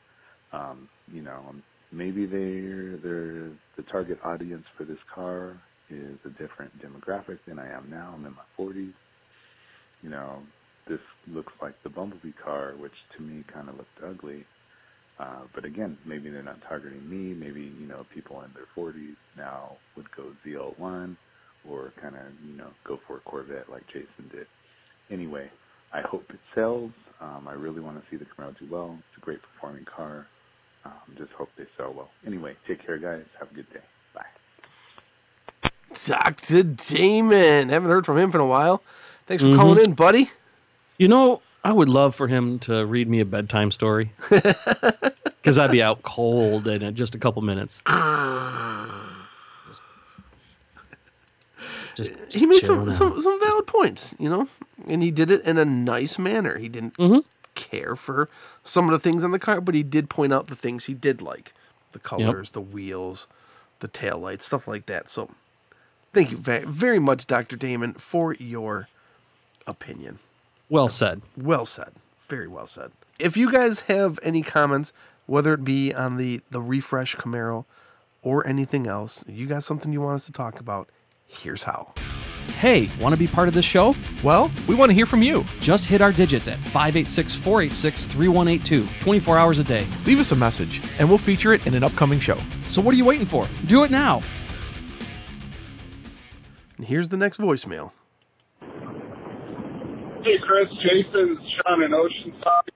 Um, 0.52 0.90
you 1.12 1.22
know, 1.22 1.56
maybe 1.92 2.26
they're 2.26 2.98
they're 2.98 3.52
the 3.78 3.84
target 3.92 4.20
audience 4.24 4.66
for 4.78 4.86
this 4.86 4.98
car 5.14 5.62
is 5.90 6.18
a 6.26 6.30
different 6.30 6.72
demographic 6.82 7.40
than 7.48 7.60
I 7.60 7.72
am 7.72 7.90
now. 7.90 8.14
I'm 8.16 8.26
in 8.26 8.34
my 8.34 8.44
40s. 8.60 8.94
You 10.02 10.10
know, 10.10 10.44
this 10.88 11.00
looks 11.28 11.54
like 11.62 11.76
the 11.84 11.90
Bumblebee 11.90 12.34
car, 12.44 12.74
which 12.78 12.94
to 13.18 13.24
me 13.24 13.44
kind 13.54 13.70
of 13.70 13.78
looked 13.78 14.00
ugly. 14.06 14.46
Uh, 15.20 15.42
but 15.54 15.64
again, 15.64 15.98
maybe 16.06 16.30
they're 16.30 16.44
not 16.44 16.60
targeting 16.68 17.08
me. 17.10 17.34
Maybe 17.34 17.62
you 17.80 17.88
know 17.88 18.06
people 18.14 18.42
in 18.42 18.50
their 18.54 18.66
40s 18.76 19.16
now 19.38 19.78
would 19.96 20.08
go 20.16 20.32
ZL1 20.46 21.16
or 21.70 21.94
kind 22.02 22.16
of 22.16 22.22
you 22.46 22.58
know 22.58 22.70
go 22.86 23.00
for 23.08 23.18
a 23.18 23.20
Corvette 23.22 23.70
like 23.70 23.86
Jason 23.88 24.30
did. 24.32 24.48
Anyway, 25.12 25.50
I 25.94 26.02
hope 26.02 26.26
it 26.30 26.40
sells. 26.56 26.92
Um, 27.22 27.48
I 27.48 27.54
really 27.54 27.80
want 27.80 27.98
to 28.02 28.04
see 28.10 28.18
the 28.18 28.26
Camaro 28.26 28.58
do 28.60 28.68
well. 28.70 28.98
It's 29.00 29.22
a 29.22 29.26
great 29.26 29.40
performing 29.42 29.86
car. 29.86 30.28
Um, 30.84 31.16
just 31.18 31.32
hope 31.34 31.50
they 31.58 31.66
sell 31.78 31.94
well. 31.94 32.10
Anyway, 32.28 32.56
take 32.68 32.86
care, 32.86 32.98
guys. 32.98 33.24
Have 33.40 33.52
a 33.52 33.54
good 33.54 33.72
day. 33.72 33.80
Bye. 34.14 34.26
Dr. 36.06 36.64
Damon. 36.64 37.70
Haven't 37.70 37.90
heard 37.90 38.06
from 38.06 38.18
him 38.18 38.32
for 38.32 38.40
a 38.40 38.46
while. 38.46 38.84
Thanks 39.28 39.44
for 39.44 39.50
Mm-hmm. 39.50 39.60
calling 39.62 39.86
in, 39.86 39.94
buddy. 39.94 40.30
You 40.98 41.08
know, 41.08 41.42
I 41.64 41.72
would 41.72 41.90
love 41.90 42.16
for 42.16 42.28
him 42.28 42.60
to 42.60 42.86
read 42.86 43.10
me 43.10 43.20
a 43.20 43.26
bedtime 43.26 43.72
story. 43.72 44.12
Because 45.44 45.60
I'd 45.60 45.72
be 45.72 45.84
out 45.84 46.04
cold 46.04 46.70
in 46.70 46.96
just 46.96 47.16
a 47.16 47.20
couple 47.20 47.42
minutes. 47.42 47.82
Just, 51.96 52.14
just 52.16 52.34
He 52.34 52.46
made 52.46 52.62
some, 52.64 52.94
some 52.94 53.22
some 53.22 53.40
valid 53.42 53.68
points, 53.68 54.16
you 54.18 54.30
know, 54.30 54.48
and 54.88 55.04
he 55.04 55.12
did 55.12 55.30
it 55.30 55.44
in 55.44 55.58
a 55.58 55.66
nice 55.66 56.18
manner. 56.18 56.58
He 56.58 56.70
didn't 56.70 56.96
Mm-hmm. 56.96 57.20
care 57.56 57.98
for 57.98 58.30
some 58.64 58.86
of 58.86 58.92
the 58.92 59.00
things 59.00 59.22
on 59.22 59.32
the 59.32 59.38
car, 59.40 59.60
but 59.60 59.76
he 59.76 59.84
did 59.84 60.10
point 60.10 60.32
out 60.32 60.48
the 60.48 60.56
things 60.56 60.86
he 60.86 60.94
did 60.94 61.22
like, 61.22 61.54
the 61.92 62.00
colors, 62.00 62.52
the 62.52 62.62
wheels, 62.62 63.28
the 63.80 63.90
taillights, 63.90 64.44
stuff 64.44 64.66
like 64.66 64.86
that. 64.86 65.10
So, 65.10 65.32
thank 66.14 66.32
you 66.32 66.38
very, 66.38 66.64
very 66.66 67.00
much, 67.00 67.28
Doctor 67.28 67.58
Damon, 67.58 67.96
for 67.96 68.34
your 68.36 68.88
opinion. 69.68 70.20
Well 70.74 70.90
said. 70.90 71.22
Well 71.38 71.68
said. 71.68 71.92
Very 72.18 72.48
well 72.48 72.66
said. 72.66 72.94
If 73.20 73.38
you 73.38 73.52
guys 73.52 73.82
have 73.82 74.20
any 74.24 74.42
comments, 74.42 74.92
whether 75.28 75.54
it 75.54 75.64
be 75.64 75.94
on 75.94 76.18
the 76.18 76.42
the 76.50 76.64
refresh 76.64 77.16
Camaro 77.16 77.66
or 78.24 78.48
anything 78.48 78.88
else, 78.88 79.24
you 79.28 79.46
got 79.46 79.64
something 79.64 79.94
you 79.94 80.02
want 80.02 80.16
us 80.16 80.26
to 80.26 80.32
talk 80.32 80.60
about, 80.60 80.90
here's 81.28 81.62
how. 81.62 81.94
Hey, 82.58 82.90
want 83.00 83.14
to 83.14 83.20
be 83.20 83.28
part 83.28 83.48
of 83.48 83.54
this 83.54 83.66
show? 83.66 83.94
Well, 84.24 84.52
we 84.68 84.74
want 84.74 84.90
to 84.90 84.96
hear 84.96 85.06
from 85.06 85.22
you. 85.22 85.46
Just 85.60 85.86
hit 85.86 86.02
our 86.02 86.12
digits 86.12 86.48
at 86.48 86.58
586 86.58 87.36
486 87.36 88.08
3182, 88.08 88.88
24 89.00 89.38
hours 89.38 89.60
a 89.60 89.64
day. 89.64 89.86
Leave 90.08 90.20
us 90.20 90.32
a 90.32 90.36
message, 90.36 90.82
and 90.98 91.08
we'll 91.08 91.20
feature 91.20 91.54
it 91.54 91.68
in 91.68 91.76
an 91.76 91.84
upcoming 91.84 92.20
show. 92.20 92.40
So 92.70 92.82
what 92.82 92.96
are 92.96 92.98
you 92.98 93.06
waiting 93.06 93.28
for? 93.28 93.48
Do 93.68 93.84
it 93.84 93.92
now. 93.92 94.24
And 96.78 96.88
here's 96.88 97.10
the 97.10 97.18
next 97.18 97.40
voicemail. 97.40 97.92
Hey, 100.24 100.38
Chris, 100.40 100.70
Jason, 100.82 101.38
Sean 101.56 101.84
in 101.84 101.92
Oceanside. 101.92 102.70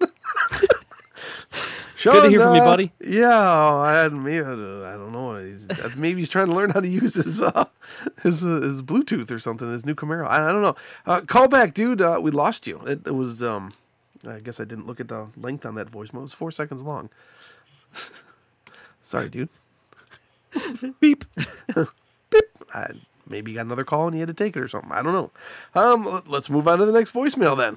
Sean, 1.94 2.22
to 2.22 2.30
hear 2.30 2.40
from 2.40 2.54
you, 2.54 2.62
uh, 2.62 2.64
buddy. 2.64 2.92
Yeah, 3.00 3.38
I 3.38 3.92
had 3.92 4.12
maybe 4.14 4.38
I 4.38 4.44
don't 4.44 5.12
know. 5.12 5.34
Maybe 5.96 6.20
he's 6.20 6.30
trying 6.30 6.46
to 6.46 6.54
learn 6.54 6.70
how 6.70 6.80
to 6.80 6.88
use 6.88 7.16
his 7.16 7.42
uh, 7.42 7.66
his 8.22 8.44
uh, 8.44 8.60
his 8.60 8.80
Bluetooth 8.80 9.30
or 9.30 9.38
something. 9.38 9.70
His 9.70 9.84
new 9.84 9.94
Camaro. 9.94 10.26
I, 10.26 10.48
I 10.48 10.52
don't 10.52 10.62
know. 10.62 10.76
Uh, 11.04 11.20
call 11.20 11.48
back, 11.48 11.74
dude. 11.74 12.00
Uh, 12.00 12.18
we 12.22 12.30
lost 12.30 12.66
you. 12.66 12.80
It, 12.86 13.06
it 13.06 13.14
was 13.14 13.42
um. 13.42 13.74
I 14.26 14.38
guess 14.38 14.58
I 14.60 14.64
didn't 14.64 14.86
look 14.86 15.00
at 15.00 15.08
the 15.08 15.28
length 15.36 15.66
on 15.66 15.74
that 15.74 15.90
voicemail. 15.90 16.18
It 16.18 16.22
was 16.22 16.32
four 16.32 16.50
seconds 16.50 16.82
long. 16.82 17.10
Sorry, 19.02 19.28
dude. 19.28 19.48
Beep. 20.98 21.24
I, 22.74 22.90
maybe 23.30 23.50
you 23.52 23.56
got 23.56 23.66
another 23.66 23.84
call 23.84 24.06
and 24.06 24.14
you 24.14 24.20
had 24.20 24.28
to 24.28 24.34
take 24.34 24.56
it 24.56 24.60
or 24.60 24.68
something. 24.68 24.92
I 24.92 25.02
don't 25.02 25.12
know. 25.12 25.30
Um, 25.74 26.04
let- 26.04 26.28
let's 26.28 26.50
move 26.50 26.66
on 26.68 26.78
to 26.78 26.86
the 26.86 26.92
next 26.92 27.12
voicemail 27.14 27.56
then. 27.56 27.76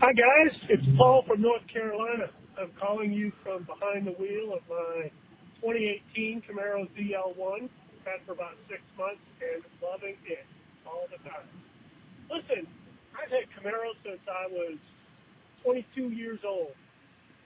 Hi 0.00 0.12
guys, 0.12 0.54
it's 0.68 0.84
Paul 0.96 1.22
from 1.26 1.40
North 1.42 1.66
Carolina. 1.72 2.28
I'm 2.60 2.70
calling 2.80 3.12
you 3.12 3.32
from 3.42 3.64
behind 3.64 4.06
the 4.06 4.12
wheel 4.12 4.52
of 4.54 4.60
my 4.68 5.10
2018 5.62 6.42
Camaro 6.42 6.88
ZL1. 6.96 7.68
Had 8.04 8.20
for 8.24 8.32
about 8.32 8.54
six 8.68 8.80
months 8.96 9.20
and 9.42 9.64
loving 9.82 10.14
it 10.26 10.46
all 10.86 11.08
the 11.10 11.18
time. 11.28 11.48
Listen, 12.30 12.66
I've 13.18 13.30
had 13.30 13.44
Camaro 13.50 13.90
since 14.04 14.20
I 14.30 14.46
was 14.46 14.78
22 15.64 16.10
years 16.10 16.38
old, 16.46 16.70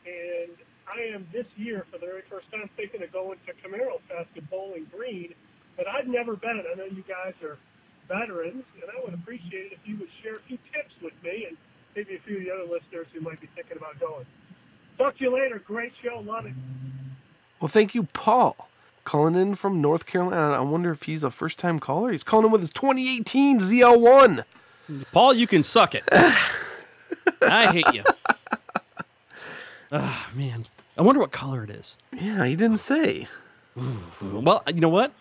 and 0.05 0.53
I 0.87 1.15
am 1.15 1.27
this 1.33 1.47
year 1.57 1.87
for 1.91 1.97
the 1.99 2.05
very 2.07 2.23
first 2.29 2.51
time 2.53 2.69
thinking 2.77 3.03
of 3.03 3.11
going 3.11 3.39
to 3.47 3.53
Camaro 3.67 4.01
Fest 4.09 4.29
in 4.37 4.45
Bowling 4.51 4.87
Green, 4.95 5.33
but 5.81 5.89
I've 5.89 6.07
never 6.07 6.37
been. 6.37 6.63
I 6.71 6.75
know 6.75 6.85
you 6.85 7.03
guys 7.09 7.33
are 7.43 7.57
veterans, 8.07 8.65
and 8.75 8.91
I 8.95 9.03
would 9.03 9.15
appreciate 9.15 9.73
it 9.73 9.73
if 9.73 9.79
you 9.87 9.97
would 9.97 10.11
share 10.23 10.35
a 10.35 10.41
few 10.41 10.59
tips 10.75 10.93
with 11.03 11.15
me 11.25 11.47
and 11.49 11.57
maybe 11.97 12.17
a 12.17 12.19
few 12.19 12.37
of 12.37 12.45
the 12.45 12.51
other 12.51 12.65
listeners 12.65 13.07
who 13.15 13.23
might 13.23 13.41
be 13.41 13.49
thinking 13.57 13.79
about 13.79 13.99
going. 13.99 14.27
Talk 14.99 15.17
to 15.17 15.25
you 15.25 15.33
later. 15.33 15.59
Great 15.59 15.93
show. 16.03 16.21
Love 16.21 16.45
it. 16.45 16.53
Well, 17.61 17.69
thank 17.69 17.95
you, 17.95 18.03
Paul. 18.13 18.69
Calling 19.05 19.35
in 19.35 19.55
from 19.55 19.81
North 19.81 20.05
Carolina. 20.05 20.53
I 20.53 20.61
wonder 20.61 20.91
if 20.91 21.05
he's 21.05 21.25
a 21.25 21.31
first 21.31 21.59
time 21.59 21.79
caller. 21.79 22.13
He's 22.13 22.23
calling 22.23 22.45
in 22.45 22.53
with 22.53 22.61
his 22.61 22.71
2018 22.71 23.61
ZL1. 23.61 24.45
Paul, 25.13 25.33
you 25.33 25.47
can 25.47 25.63
suck 25.63 25.95
it. 25.95 26.05
I 27.41 27.73
hate 27.73 27.95
you. 27.95 28.05
Ah, 29.91 30.31
man. 30.35 30.67
I 30.99 31.03
wonder 31.03 31.21
what 31.21 31.33
color 31.33 31.65
it 31.65 31.71
is. 31.71 31.97
Yeah, 32.13 32.45
he 32.45 32.55
didn't 32.55 32.81
say. 32.81 33.29
Well, 34.21 34.63
you 34.67 34.81
know 34.81 34.91
what? 34.91 35.13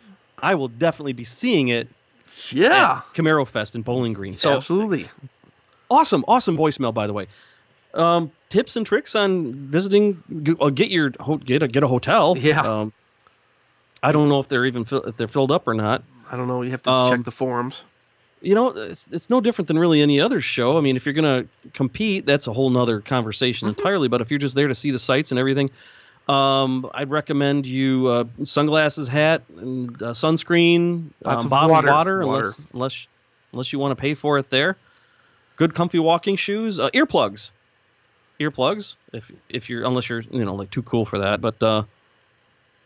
I 0.42 0.56
will 0.56 0.68
definitely 0.68 1.14
be 1.14 1.24
seeing 1.24 1.68
it 1.70 1.88
Yeah, 2.52 3.02
at 3.08 3.14
Camaro 3.16 3.48
Fest 3.48 3.76
in 3.76 3.82
Bowling 3.82 4.14
Green. 4.14 4.34
So 4.34 4.56
absolutely. 4.56 5.08
awesome, 5.90 6.24
awesome 6.28 6.58
voicemail, 6.58 6.94
by 6.94 7.08
the 7.08 7.14
way. 7.14 7.28
Um, 7.94 8.32
tips 8.50 8.76
and 8.76 8.86
tricks 8.86 9.16
on 9.16 9.54
visiting. 9.54 10.22
uh, 10.60 10.70
Get 10.70 10.90
your 10.92 11.10
get 11.10 11.64
a 11.64 11.68
get 11.68 11.84
a 11.84 11.88
hotel. 11.88 12.36
Yeah. 12.38 12.62
Um, 12.62 12.94
I 14.04 14.12
don't 14.12 14.30
know 14.30 14.40
if 14.40 14.48
they're 14.48 14.66
even 14.66 14.86
if 14.90 15.18
they're 15.18 15.28
filled 15.28 15.52
up 15.52 15.68
or 15.68 15.74
not. 15.74 16.04
I 16.32 16.38
don't 16.38 16.48
know. 16.48 16.62
You 16.62 16.72
have 16.72 16.84
to 16.84 16.92
Um, 16.92 17.12
check 17.18 17.26
the 17.26 17.32
forums. 17.32 17.84
You 18.42 18.56
know, 18.56 18.70
it's 18.70 19.08
it's 19.12 19.30
no 19.30 19.42
different 19.42 19.68
than 19.68 19.78
really 19.78 20.02
any 20.02 20.22
other 20.22 20.40
show. 20.40 20.78
I 20.78 20.82
mean, 20.82 20.96
if 20.96 21.06
you're 21.06 21.14
gonna 21.14 21.46
compete, 21.74 22.26
that's 22.26 22.48
a 22.48 22.54
whole 22.54 22.70
nother 22.70 23.02
conversation 23.02 23.68
Mm-hmm. 23.68 23.80
entirely. 23.80 24.08
But 24.08 24.22
if 24.22 24.30
you're 24.30 24.40
just 24.40 24.56
there 24.56 24.68
to 24.70 24.76
see 24.76 24.92
the 24.92 25.00
sights 25.00 25.32
and 25.32 25.40
everything, 25.40 25.70
um, 26.30 26.90
I'd 26.94 27.10
recommend 27.10 27.66
you 27.66 28.08
uh, 28.08 28.24
sunglasses, 28.44 29.08
hat, 29.08 29.42
and 29.58 30.02
uh, 30.02 30.12
sunscreen, 30.12 31.10
Lots 31.24 31.46
um, 31.46 31.50
bottled 31.50 31.72
water. 31.72 31.90
water, 31.90 32.26
Water. 32.26 32.38
unless 32.46 32.58
unless 32.74 33.08
unless 33.52 33.74
you 33.74 33.80
want 33.80 33.98
to 33.98 34.02
pay 34.02 34.14
for 34.14 34.38
it 34.38 34.50
there. 34.50 34.78
Good, 35.56 35.74
comfy 35.74 36.00
walking 36.00 36.36
shoes, 36.36 36.80
uh, 36.80 36.90
earplugs, 36.92 37.50
earplugs. 38.40 38.96
If 39.12 39.32
if 39.50 39.70
you're 39.70 39.84
unless 39.86 40.08
you're 40.08 40.22
you 40.22 40.46
know 40.46 40.56
like 40.56 40.70
too 40.70 40.84
cool 40.84 41.06
for 41.06 41.20
that, 41.20 41.42
but 41.42 41.62
uh, 41.64 41.84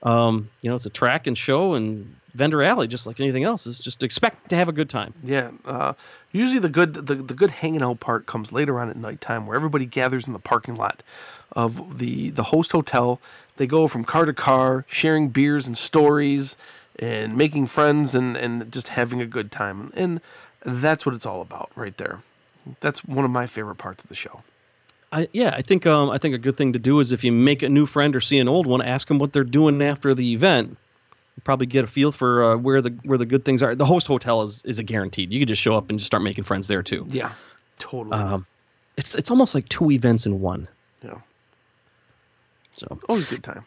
um, 0.04 0.50
you 0.62 0.70
know 0.70 0.76
it's 0.76 0.86
a 0.86 0.90
track 0.90 1.28
and 1.28 1.38
show 1.38 1.74
and 1.74 2.16
vendor 2.34 2.64
alley, 2.64 2.88
just 2.88 3.06
like 3.06 3.20
anything 3.20 3.44
else. 3.44 3.68
Is 3.68 3.80
just 3.80 4.04
expect 4.04 4.50
to 4.50 4.56
have 4.56 4.70
a 4.70 4.72
good 4.72 4.90
time. 4.90 5.14
Yeah. 5.24 5.52
Uh, 5.66 5.94
usually 6.32 6.60
the 6.60 6.70
good 6.70 6.94
the, 6.94 7.16
the 7.16 7.34
good 7.34 7.52
hanging 7.52 7.82
out 7.82 8.00
part 8.00 8.26
comes 8.26 8.52
later 8.52 8.80
on 8.80 8.90
at 8.90 8.98
nighttime 8.98 9.46
where 9.46 9.56
everybody 9.56 9.86
gathers 9.86 10.28
in 10.28 10.34
the 10.34 10.40
parking 10.40 10.76
lot 10.76 11.04
of 11.52 12.00
the 12.00 12.30
the 12.30 12.44
host 12.44 12.72
hotel. 12.72 13.20
They 13.58 13.68
go 13.68 13.88
from 13.88 14.04
car 14.04 14.26
to 14.26 14.34
car, 14.34 14.86
sharing 14.88 15.30
beers 15.30 15.68
and 15.68 15.78
stories 15.78 16.58
and 17.00 17.36
making 17.36 17.68
friends 17.68 18.16
and, 18.16 18.36
and 18.36 18.72
just 18.72 18.90
having 18.90 19.22
a 19.22 19.26
good 19.26 19.52
time. 19.52 19.92
And 19.96 20.22
that's 20.62 21.06
what 21.06 21.14
it's 21.16 21.26
all 21.26 21.42
about 21.42 21.72
right 21.76 21.96
there. 21.98 22.22
That's 22.80 23.04
one 23.06 23.26
of 23.26 23.32
my 23.32 23.46
favorite 23.46 23.76
parts 23.76 24.04
of 24.04 24.10
the 24.10 24.16
show. 24.16 24.42
I, 25.12 25.28
yeah, 25.32 25.54
I 25.56 25.62
think 25.62 25.86
um, 25.86 26.10
I 26.10 26.18
think 26.18 26.34
a 26.34 26.40
good 26.40 26.58
thing 26.58 26.74
to 26.74 26.80
do 26.80 27.00
is 27.00 27.12
if 27.12 27.24
you 27.24 27.32
make 27.32 27.62
a 27.62 27.70
new 27.70 27.86
friend 27.86 28.16
or 28.16 28.22
see 28.22 28.40
an 28.40 28.48
old 28.48 28.66
one, 28.66 28.82
ask 28.82 29.08
them 29.08 29.20
what 29.20 29.34
they're 29.34 29.44
doing 29.44 29.82
after 29.84 30.16
the 30.16 30.34
event. 30.34 30.78
Probably 31.44 31.66
get 31.66 31.84
a 31.84 31.88
feel 31.88 32.12
for 32.12 32.54
uh, 32.54 32.58
where 32.58 32.82
the 32.82 32.92
where 33.04 33.18
the 33.18 33.26
good 33.26 33.44
things 33.44 33.62
are. 33.64 33.76
The 33.76 33.86
host 33.86 34.08
hotel 34.08 34.44
is 34.44 34.62
is 34.66 34.80
a 34.80 34.84
guaranteed. 34.84 35.32
You 35.34 35.40
can 35.40 35.48
just 35.48 35.62
show 35.62 35.74
up 35.76 35.90
and 35.90 36.00
just 36.00 36.08
start 36.08 36.24
making 36.24 36.44
friends 36.44 36.68
there 36.68 36.84
too. 36.84 37.06
Yeah. 37.10 37.32
Totally. 37.80 38.16
Um, 38.18 38.46
it's 38.98 39.16
it's 39.16 39.32
almost 39.32 39.56
like 39.56 39.68
two 39.68 39.90
events 39.92 40.26
in 40.26 40.40
one. 40.42 40.68
yeah. 41.04 41.16
So 42.76 42.98
Always 43.10 43.26
a 43.26 43.30
good 43.30 43.44
time. 43.44 43.66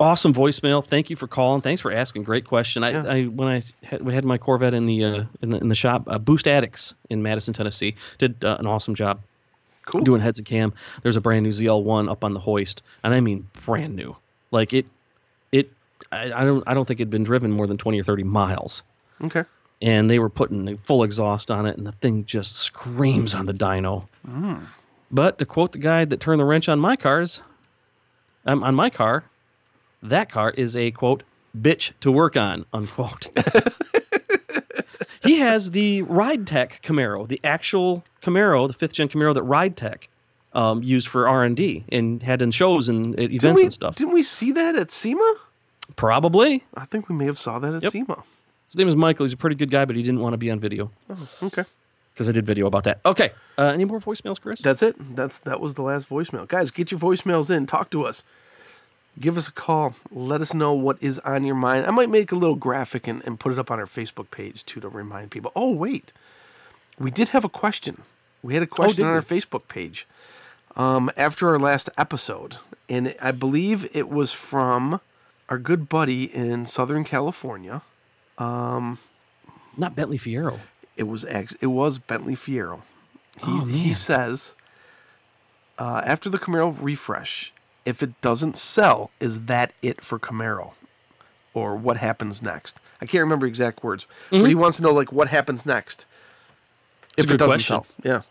awesome 0.00 0.34
voicemail. 0.34 0.84
Thank 0.84 1.10
you 1.10 1.16
for 1.16 1.26
calling. 1.26 1.60
Thanks 1.60 1.80
for 1.80 1.92
asking. 1.92 2.22
Great 2.24 2.44
question. 2.46 2.82
I, 2.84 2.90
Yeah. 2.90 3.04
I 3.06 3.22
when 3.24 3.54
I 3.54 3.62
had, 3.84 4.02
we 4.02 4.14
had 4.14 4.24
my 4.24 4.38
Corvette 4.38 4.74
in 4.74 4.86
the 4.86 5.04
uh, 5.04 5.24
in 5.42 5.50
the 5.50 5.58
in 5.58 5.68
the 5.68 5.74
shop, 5.74 6.04
uh, 6.06 6.18
Boost 6.18 6.48
Addicts 6.48 6.94
in 7.10 7.22
Madison, 7.22 7.54
Tennessee, 7.54 7.94
did 8.18 8.42
uh, 8.44 8.56
an 8.58 8.66
awesome 8.66 8.94
job 8.94 9.20
Cool. 9.84 10.02
doing 10.02 10.20
heads 10.20 10.38
and 10.38 10.46
cam. 10.46 10.72
There's 11.02 11.16
a 11.16 11.20
brand 11.20 11.42
new 11.44 11.50
ZL1 11.50 12.10
up 12.10 12.24
on 12.24 12.34
the 12.34 12.40
hoist, 12.40 12.82
and 13.04 13.12
I 13.14 13.20
mean 13.20 13.48
brand 13.64 13.96
new. 13.96 14.16
Like 14.50 14.72
it. 14.72 14.86
I, 16.10 16.32
I 16.32 16.44
don't. 16.44 16.64
I 16.66 16.74
don't 16.74 16.86
think 16.86 17.00
it'd 17.00 17.10
been 17.10 17.24
driven 17.24 17.50
more 17.52 17.66
than 17.66 17.76
20 17.78 18.00
or 18.00 18.02
30 18.04 18.24
miles, 18.24 18.82
Okay. 19.22 19.44
and 19.80 20.08
they 20.10 20.18
were 20.18 20.28
putting 20.28 20.68
a 20.68 20.76
full 20.76 21.02
exhaust 21.04 21.50
on 21.50 21.66
it, 21.66 21.76
and 21.76 21.86
the 21.86 21.92
thing 21.92 22.24
just 22.24 22.56
screams 22.56 23.34
on 23.34 23.46
the 23.46 23.54
dyno. 23.54 24.06
But 25.10 25.38
to 25.38 25.46
quote 25.46 25.72
the 25.72 25.78
guy 25.78 26.04
that 26.04 26.20
turned 26.20 26.40
the 26.40 26.44
wrench 26.44 26.68
on 26.68 26.80
my 26.80 26.96
cars, 26.96 27.42
um, 28.46 28.64
on 28.64 28.74
my 28.74 28.88
car, 28.90 29.24
that 30.02 30.30
car 30.30 30.50
is 30.50 30.74
a 30.76 30.90
quote 30.90 31.22
bitch 31.60 31.92
to 32.00 32.10
work 32.10 32.36
on 32.36 32.64
unquote. 32.72 33.28
he 35.22 35.38
has 35.38 35.70
the 35.70 36.02
Ride 36.02 36.46
Tech 36.46 36.80
Camaro, 36.82 37.28
the 37.28 37.40
actual 37.44 38.02
Camaro, 38.22 38.66
the 38.66 38.72
fifth 38.72 38.94
gen 38.94 39.08
Camaro 39.08 39.34
that 39.34 39.42
Ride 39.42 39.76
Tech 39.76 40.08
um, 40.54 40.82
used 40.82 41.08
for 41.08 41.28
R 41.28 41.44
and 41.44 41.56
D 41.56 41.84
and 41.90 42.22
had 42.22 42.42
in 42.42 42.50
shows 42.50 42.88
and 42.88 43.18
at 43.18 43.30
events 43.30 43.60
we, 43.60 43.64
and 43.64 43.72
stuff. 43.72 43.94
Didn't 43.96 44.14
we 44.14 44.22
see 44.22 44.52
that 44.52 44.76
at 44.76 44.90
SEMA? 44.90 45.34
Probably. 45.96 46.64
I 46.74 46.84
think 46.84 47.08
we 47.08 47.14
may 47.14 47.26
have 47.26 47.38
saw 47.38 47.58
that 47.58 47.74
at 47.74 47.82
Yep. 47.82 47.92
SEMA. 47.92 48.22
His 48.66 48.76
name 48.76 48.88
is 48.88 48.96
Michael. 48.96 49.26
He's 49.26 49.32
a 49.34 49.36
pretty 49.36 49.56
good 49.56 49.70
guy, 49.70 49.84
but 49.84 49.96
he 49.96 50.02
didn't 50.02 50.20
want 50.20 50.32
to 50.32 50.38
be 50.38 50.50
on 50.50 50.58
video 50.58 50.90
Okay. 51.42 51.64
because 52.14 52.28
I 52.28 52.32
did 52.32 52.46
video 52.46 52.66
about 52.66 52.84
that. 52.84 53.00
Okay. 53.04 53.32
Uh, 53.58 53.64
any 53.64 53.84
more 53.84 54.00
voicemails, 54.00 54.40
Chris? 54.40 54.60
That's 54.60 54.82
it. 54.82 54.96
That's 55.16 55.38
that 55.40 55.60
was 55.60 55.74
the 55.74 55.82
last 55.82 56.08
voicemail. 56.08 56.48
Guys, 56.48 56.70
get 56.70 56.90
your 56.90 56.98
voicemails 57.00 57.50
in. 57.54 57.66
Talk 57.66 57.90
to 57.90 58.04
us. 58.04 58.24
Give 59.20 59.36
us 59.36 59.46
a 59.48 59.52
call. 59.52 59.94
Let 60.10 60.40
us 60.40 60.54
know 60.54 60.72
what 60.72 60.96
is 61.02 61.18
on 61.18 61.44
your 61.44 61.54
mind. 61.54 61.86
I 61.86 61.90
might 61.90 62.08
make 62.08 62.32
a 62.32 62.34
little 62.34 62.56
graphic 62.56 63.06
and, 63.06 63.22
and 63.26 63.38
put 63.38 63.52
it 63.52 63.58
up 63.58 63.70
on 63.70 63.78
our 63.78 63.84
Facebook 63.86 64.30
page 64.30 64.64
too 64.64 64.80
to 64.80 64.88
remind 64.88 65.30
people. 65.30 65.52
Oh 65.54 65.70
wait, 65.70 66.12
we 66.98 67.10
did 67.10 67.28
have 67.28 67.44
a 67.44 67.48
question. 67.50 68.02
We 68.42 68.54
had 68.54 68.62
a 68.62 68.66
question 68.66 69.04
did 69.04 69.10
on 69.10 69.16
our? 69.16 69.20
Facebook 69.22 69.68
page 69.68 70.06
um, 70.76 71.10
after 71.18 71.50
our 71.50 71.58
last 71.58 71.90
episode, 71.98 72.56
and 72.88 73.14
I 73.20 73.32
believe 73.32 73.94
it 73.94 74.08
was 74.08 74.32
from 74.32 75.02
our 75.52 75.58
good 75.58 75.86
buddy 75.86 76.24
in 76.34 76.64
Southern 76.64 77.04
California. 77.04 77.82
Not 78.38 79.94
Bentley 79.94 80.16
Fierro. 80.18 80.60
It 80.96 81.02
was 81.02 81.26
ex- 81.26 81.56
it 81.60 81.66
was 81.66 81.98
Bentley 81.98 82.34
Fierro. 82.34 82.80
He 83.36 83.44
Oh, 83.48 83.64
he 83.66 83.92
says 83.92 84.54
uh, 85.78 86.00
after 86.06 86.30
the 86.30 86.38
Camaro 86.38 86.74
refresh, 86.80 87.52
if 87.84 88.02
it 88.02 88.18
doesn't 88.22 88.56
sell, 88.56 89.10
is 89.20 89.44
that 89.46 89.72
it 89.82 90.00
for 90.00 90.18
Camaro, 90.18 90.72
or 91.52 91.76
what 91.76 91.98
happens 91.98 92.40
next? 92.40 92.78
I 93.02 93.04
can't 93.06 93.20
remember 93.20 93.46
exact 93.46 93.84
words, 93.84 94.06
but 94.30 94.46
he 94.46 94.54
wants 94.54 94.78
to 94.78 94.82
know 94.84 94.92
like 94.92 95.12
what 95.12 95.28
happens 95.28 95.66
next 95.66 96.06
It's 97.18 97.26
if 97.26 97.30
it 97.30 97.36
doesn't 97.36 97.56
question. 97.58 97.74
sell. 97.74 97.86
Yeah. 98.02 98.22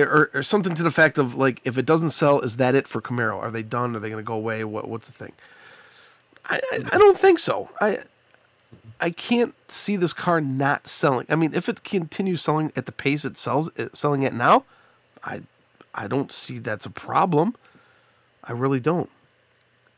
Or, 0.00 0.30
or 0.34 0.42
something 0.42 0.74
to 0.76 0.82
the 0.84 0.90
fact 0.92 1.18
of 1.18 1.34
like 1.34 1.60
if 1.64 1.76
it 1.78 1.86
doesn't 1.86 2.10
sell, 2.10 2.40
is 2.40 2.58
that 2.58 2.76
it 2.76 2.86
for 2.86 3.00
Camaro? 3.00 3.38
Are 3.38 3.50
they 3.50 3.62
done? 3.64 3.96
Are 3.96 4.00
they 4.00 4.10
going 4.10 4.22
to 4.22 4.26
go 4.26 4.34
away? 4.34 4.62
What 4.62 4.88
what's 4.88 5.10
the 5.10 5.16
thing? 5.24 5.32
I, 6.46 6.60
I 6.92 6.98
don't 6.98 7.16
think 7.18 7.38
so. 7.38 7.70
I 7.80 8.00
I 9.00 9.10
can't 9.10 9.54
see 9.70 9.96
this 9.96 10.12
car 10.12 10.40
not 10.40 10.86
selling. 10.86 11.26
I 11.28 11.36
mean, 11.36 11.52
if 11.54 11.68
it 11.68 11.84
continues 11.84 12.42
selling 12.42 12.72
at 12.76 12.86
the 12.86 12.92
pace 12.92 13.24
it 13.24 13.36
sells 13.36 13.70
it 13.76 13.96
selling 13.96 14.24
at 14.24 14.34
now, 14.34 14.64
I 15.22 15.42
I 15.94 16.06
don't 16.06 16.30
see 16.32 16.58
that's 16.58 16.86
a 16.86 16.90
problem. 16.90 17.54
I 18.42 18.52
really 18.52 18.80
don't. 18.80 19.10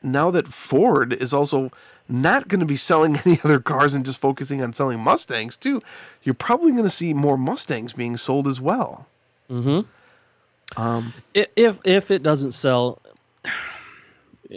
Now 0.02 0.30
that 0.30 0.48
Ford 0.48 1.12
is 1.12 1.32
also 1.32 1.70
not 2.08 2.46
going 2.46 2.60
to 2.60 2.66
be 2.66 2.76
selling 2.76 3.16
any 3.24 3.40
other 3.44 3.58
cars 3.58 3.94
and 3.94 4.04
just 4.04 4.18
focusing 4.18 4.62
on 4.62 4.72
selling 4.72 5.00
Mustangs 5.00 5.56
too, 5.56 5.80
you're 6.22 6.34
probably 6.34 6.70
going 6.70 6.84
to 6.84 6.88
see 6.90 7.12
more 7.12 7.36
Mustangs 7.36 7.92
being 7.92 8.16
sold 8.16 8.46
as 8.46 8.60
well. 8.60 9.06
Mm-hmm. 9.50 10.80
Um, 10.80 11.12
I- 11.34 11.46
if 11.56 11.78
if 11.84 12.10
it 12.10 12.22
doesn't 12.22 12.52
sell, 12.52 13.00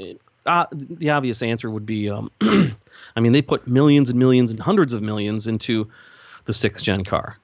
uh, 0.50 0.66
the 0.72 1.12
obvious 1.12 1.44
answer 1.44 1.70
would 1.70 1.86
be, 1.86 2.10
um, 2.10 2.32
I 2.42 3.20
mean, 3.20 3.34
they 3.34 3.42
put 3.42 3.68
millions 3.68 4.10
and 4.10 4.18
millions 4.18 4.50
and 4.50 4.60
hundreds 4.60 4.94
of 4.94 5.04
millions 5.04 5.46
into 5.46 5.90
the 6.46 6.54
sixth 6.54 6.84
gen 6.84 7.04
car. 7.04 7.38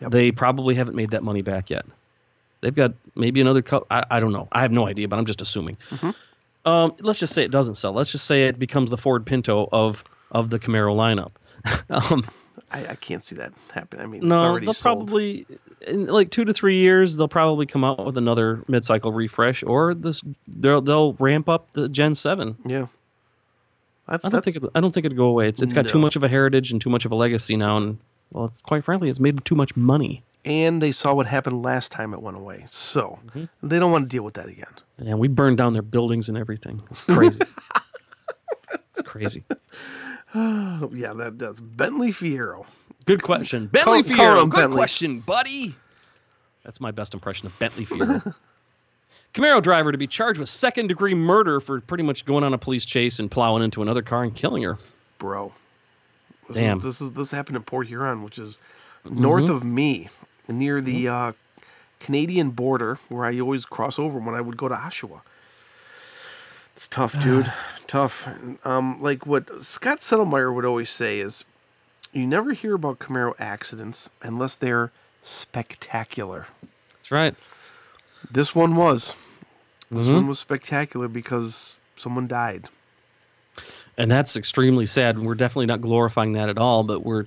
Yep. 0.00 0.12
They 0.12 0.30
probably 0.30 0.76
haven't 0.76 0.94
made 0.94 1.10
that 1.10 1.24
money 1.24 1.42
back 1.42 1.68
yet. 1.68 1.84
They've 2.60 2.74
got 2.74 2.94
maybe 3.16 3.40
another. 3.40 3.60
couple. 3.60 3.88
I, 3.90 4.04
I 4.08 4.20
don't 4.20 4.32
know. 4.32 4.46
I 4.52 4.62
have 4.62 4.70
no 4.70 4.86
idea, 4.86 5.08
but 5.08 5.18
I'm 5.18 5.26
just 5.26 5.42
assuming. 5.42 5.76
Um, 6.64 6.94
let's 7.00 7.18
just 7.18 7.34
say 7.34 7.44
it 7.44 7.50
doesn't 7.50 7.74
sell. 7.74 7.92
Let's 7.92 8.10
just 8.10 8.24
say 8.24 8.46
it 8.46 8.58
becomes 8.58 8.90
the 8.90 8.96
Ford 8.96 9.26
Pinto 9.26 9.68
of 9.70 10.04
of 10.30 10.48
the 10.48 10.58
Camaro 10.58 10.94
lineup. 10.94 11.32
um, 11.90 12.26
I, 12.70 12.86
I 12.88 12.94
can't 12.94 13.22
see 13.24 13.36
that 13.36 13.52
happen. 13.72 14.00
I 14.00 14.06
mean, 14.06 14.22
it's 14.22 14.24
no, 14.28 14.36
already 14.36 14.66
they'll 14.66 14.72
sold. 14.72 15.08
probably 15.08 15.46
in 15.86 16.06
like 16.06 16.30
two 16.30 16.44
to 16.44 16.52
three 16.52 16.76
years 16.76 17.16
they'll 17.16 17.28
probably 17.28 17.66
come 17.66 17.84
out 17.84 18.04
with 18.06 18.16
another 18.16 18.62
mid-cycle 18.68 19.12
refresh, 19.12 19.62
or 19.62 19.94
this 19.94 20.22
they'll 20.46 20.80
they'll 20.80 21.12
ramp 21.14 21.48
up 21.48 21.70
the 21.72 21.88
Gen 21.88 22.14
Seven. 22.14 22.56
yeah. 22.64 22.86
I, 24.06 24.18
I 24.22 24.28
don't 24.28 24.44
think 24.44 24.56
it, 24.56 24.62
I 24.74 24.80
don't 24.80 24.92
think 24.92 25.06
it'd 25.06 25.16
go 25.16 25.26
away. 25.26 25.48
It's 25.48 25.62
it's 25.62 25.72
got 25.72 25.86
too 25.86 25.98
much 25.98 26.14
of 26.16 26.22
a 26.22 26.28
heritage 26.28 26.70
and 26.72 26.80
too 26.80 26.90
much 26.90 27.04
of 27.06 27.12
a 27.12 27.14
legacy 27.14 27.56
now, 27.56 27.76
and 27.78 27.98
well, 28.32 28.44
it's 28.46 28.60
quite 28.60 28.84
frankly, 28.84 29.08
it's 29.08 29.20
made 29.20 29.42
too 29.44 29.54
much 29.54 29.74
money. 29.76 30.22
and 30.44 30.82
they 30.82 30.92
saw 30.92 31.14
what 31.14 31.24
happened 31.26 31.62
last 31.62 31.90
time 31.90 32.12
it 32.12 32.20
went 32.22 32.36
away, 32.36 32.64
so 32.66 33.18
Mm-hmm. 33.28 33.66
they 33.66 33.78
don't 33.78 33.90
want 33.90 34.04
to 34.04 34.08
deal 34.14 34.22
with 34.22 34.34
that 34.34 34.46
again. 34.48 34.68
And 34.98 35.18
we 35.18 35.26
burned 35.28 35.56
down 35.58 35.72
their 35.72 35.82
buildings 35.82 36.28
and 36.28 36.36
everything. 36.38 36.82
It's 36.90 37.04
crazy. 37.06 37.40
it's 38.72 39.02
crazy. 39.04 39.42
Oh, 40.34 40.90
yeah, 40.94 41.12
that 41.14 41.38
does. 41.38 41.60
Bentley 41.60 42.10
Fiero. 42.10 42.66
Good 43.06 43.22
question, 43.22 43.66
Bentley 43.66 44.02
Call- 44.02 44.16
call 44.16 44.46
Good 44.46 44.56
Bentley. 44.56 44.76
question, 44.76 45.20
buddy. 45.20 45.74
That's 46.64 46.80
my 46.80 46.90
best 46.90 47.12
impression 47.14 47.46
of 47.46 47.58
Bentley 47.58 47.84
Fiero. 47.84 48.34
Camaro 49.34 49.60
driver 49.62 49.90
to 49.92 49.98
be 49.98 50.06
charged 50.06 50.38
with 50.38 50.48
second 50.48 50.86
degree 50.86 51.14
murder 51.14 51.58
for 51.60 51.80
pretty 51.80 52.04
much 52.04 52.24
going 52.24 52.44
on 52.44 52.54
a 52.54 52.58
police 52.58 52.84
chase 52.84 53.18
and 53.18 53.30
plowing 53.30 53.62
into 53.64 53.82
another 53.82 54.00
car 54.02 54.22
and 54.22 54.34
killing 54.34 54.62
her. 54.62 54.78
bro. 55.18 55.52
This 56.48 56.56
Damn. 56.56 56.78
Is, 56.78 56.84
this 56.84 57.00
is 57.00 57.12
this 57.12 57.30
happened 57.30 57.56
in 57.56 57.62
Port 57.62 57.86
Huron, 57.86 58.22
which 58.22 58.38
is 58.38 58.60
Mm-hmm. 59.06 59.20
north 59.20 59.50
of 59.50 59.62
me, 59.64 60.08
near 60.48 60.80
the 60.80 61.08
uh, 61.08 61.32
Canadian 62.00 62.52
border, 62.52 62.98
where 63.10 63.26
I 63.26 63.38
always 63.38 63.66
cross 63.66 63.98
over 63.98 64.18
when 64.18 64.34
I 64.34 64.40
would 64.40 64.56
go 64.56 64.66
to 64.66 64.74
Oshawa. 64.74 65.20
It's 66.74 66.88
tough, 66.88 67.20
dude. 67.20 67.52
tough. 67.86 68.28
Um, 68.66 69.00
like 69.00 69.26
what 69.26 69.62
Scott 69.62 69.98
Settlemire 70.00 70.52
would 70.54 70.64
always 70.64 70.90
say 70.90 71.20
is, 71.20 71.44
you 72.12 72.26
never 72.26 72.52
hear 72.52 72.74
about 72.74 72.98
Camaro 72.98 73.34
accidents 73.38 74.10
unless 74.22 74.54
they're 74.56 74.90
spectacular. 75.22 76.46
That's 76.92 77.10
right. 77.10 77.34
This 78.30 78.54
one 78.54 78.76
was. 78.76 79.16
This 79.90 80.08
Mhm. 80.08 80.14
one 80.14 80.26
was 80.28 80.38
spectacular 80.38 81.08
because 81.08 81.78
someone 81.96 82.26
died. 82.26 82.68
and 83.96 84.10
that's 84.10 84.34
extremely 84.36 84.86
sad. 84.86 85.16
We're 85.20 85.36
definitely 85.36 85.66
not 85.66 85.80
glorifying 85.80 86.32
that 86.32 86.48
at 86.48 86.58
all, 86.58 86.82
but 86.82 87.04
we're 87.04 87.26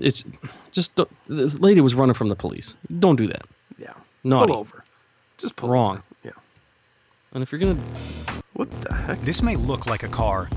it's 0.00 0.22
just 0.70 0.98
this 1.26 1.58
lady 1.58 1.80
was 1.80 1.94
running 1.96 2.14
from 2.14 2.28
the 2.28 2.36
police. 2.36 2.76
Don't 3.00 3.16
do 3.16 3.26
that. 3.26 3.42
Yeah. 3.76 3.94
Naughty. 4.22 4.52
Pull 4.52 4.60
over. 4.60 4.84
Just 5.36 5.56
pull 5.56 5.70
Wrong. 5.70 5.96
over. 5.96 6.02
Yeah. 7.30 7.34
And 7.34 7.42
if 7.42 7.52
you're 7.52 7.58
gonna 7.58 7.76
What 8.54 8.70
the 8.82 8.94
heck? 8.94 9.20
This 9.22 9.42
may 9.42 9.56
look 9.56 9.86
like 9.86 10.02
a 10.02 10.08
car, 10.08 10.48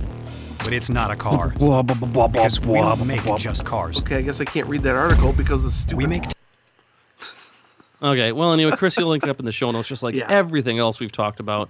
but 0.64 0.74
it's 0.74 0.90
not 0.90 1.12
a 1.12 1.16
car. 1.16 1.50
blah, 1.58 1.82
blah, 1.82 1.96
blah, 1.96 2.08
blah, 2.08 2.28
Because 2.28 2.60
we 2.60 2.68
blah, 2.68 2.90
don't 2.90 2.98
blah, 2.98 3.06
make 3.06 3.24
blah. 3.24 3.38
just 3.38 3.66
cars. 3.66 4.00
Okay, 4.02 4.18
I 4.18 4.22
guess 4.22 4.42
I 4.42 4.46
can't 4.46 4.68
read 4.68 4.84
that 4.84 4.96
article 4.96 5.34
because 5.34 5.64
the 5.64 5.72
stupid. 5.72 5.98
We 5.98 6.06
make 6.08 6.24
Okay, 8.04 8.32
well 8.32 8.52
anyway, 8.54 8.72
Chris, 8.72 8.98
you'll 8.98 9.10
link 9.10 9.24
it 9.24 9.30
up 9.30 9.40
in 9.40 9.46
the 9.46 9.52
show 9.52 9.70
notes, 9.72 9.88
just 9.88 10.02
like 10.04 10.16
Yeah. 10.16 10.28
everything 10.30 10.80
else 10.80 11.00
we've 11.00 11.12
talked 11.12 11.40
about. 11.40 11.70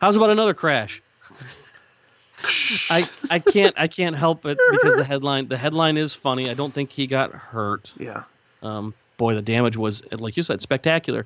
How's 0.00 0.16
about 0.16 0.30
another 0.30 0.54
crash? 0.54 1.02
I 2.90 3.02
I 3.30 3.38
can't 3.38 3.74
I 3.78 3.88
can't 3.88 4.14
help 4.14 4.44
it 4.44 4.58
because 4.70 4.94
the 4.96 5.04
headline 5.04 5.48
the 5.48 5.56
headline 5.56 5.96
is 5.96 6.12
funny. 6.12 6.50
I 6.50 6.54
don't 6.54 6.74
think 6.74 6.90
he 6.92 7.06
got 7.06 7.32
hurt. 7.32 7.90
Yeah. 7.98 8.24
Um, 8.62 8.92
boy, 9.16 9.34
the 9.34 9.40
damage 9.42 9.76
was, 9.78 10.02
like 10.12 10.36
you 10.36 10.42
said, 10.42 10.60
spectacular. 10.60 11.24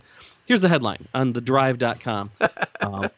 Here's 0.48 0.62
the 0.62 0.68
headline 0.70 1.04
on 1.12 1.34
thedrive.com. 1.34 2.30
um, 2.80 3.10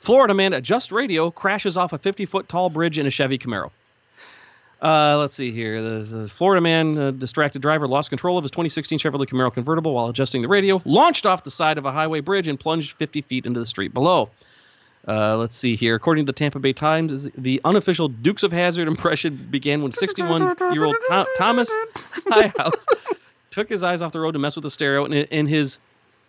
Florida 0.00 0.34
man 0.34 0.52
at 0.52 0.62
Just 0.62 0.92
Radio 0.92 1.30
crashes 1.30 1.78
off 1.78 1.94
a 1.94 1.98
50 1.98 2.26
foot 2.26 2.50
tall 2.50 2.68
bridge 2.68 2.98
in 2.98 3.06
a 3.06 3.10
Chevy 3.10 3.38
Camaro. 3.38 3.70
Uh, 4.82 5.16
let's 5.18 5.34
see 5.34 5.52
here. 5.52 6.02
The, 6.02 6.28
Florida 6.28 6.60
man, 6.60 6.98
uh, 6.98 7.10
distracted 7.12 7.62
driver, 7.62 7.88
lost 7.88 8.10
control 8.10 8.36
of 8.36 8.44
his 8.44 8.50
2016 8.50 8.98
Chevrolet 8.98 9.26
Camaro 9.26 9.52
convertible 9.52 9.94
while 9.94 10.08
adjusting 10.08 10.42
the 10.42 10.48
radio, 10.48 10.82
launched 10.84 11.24
off 11.24 11.44
the 11.44 11.50
side 11.50 11.78
of 11.78 11.86
a 11.86 11.92
highway 11.92 12.20
bridge, 12.20 12.46
and 12.46 12.60
plunged 12.60 12.92
50 12.92 13.22
feet 13.22 13.46
into 13.46 13.58
the 13.58 13.66
street 13.66 13.94
below. 13.94 14.28
Uh, 15.08 15.38
let's 15.38 15.56
see 15.56 15.76
here. 15.76 15.94
According 15.94 16.26
to 16.26 16.26
the 16.26 16.36
Tampa 16.36 16.58
Bay 16.58 16.74
Times, 16.74 17.26
the 17.36 17.62
unofficial 17.64 18.08
Dukes 18.08 18.42
of 18.42 18.52
Hazzard 18.52 18.86
impression 18.86 19.34
began 19.50 19.82
when 19.82 19.92
61-year-old 19.92 20.96
Tho- 21.08 21.26
Thomas 21.38 21.70
Highhouse 22.28 22.86
took 23.50 23.70
his 23.70 23.82
eyes 23.82 24.02
off 24.02 24.12
the 24.12 24.20
road 24.20 24.32
to 24.32 24.38
mess 24.38 24.56
with 24.56 24.62
the 24.62 24.70
stereo 24.70 25.06
and 25.06 25.14
in 25.14 25.46
his 25.46 25.78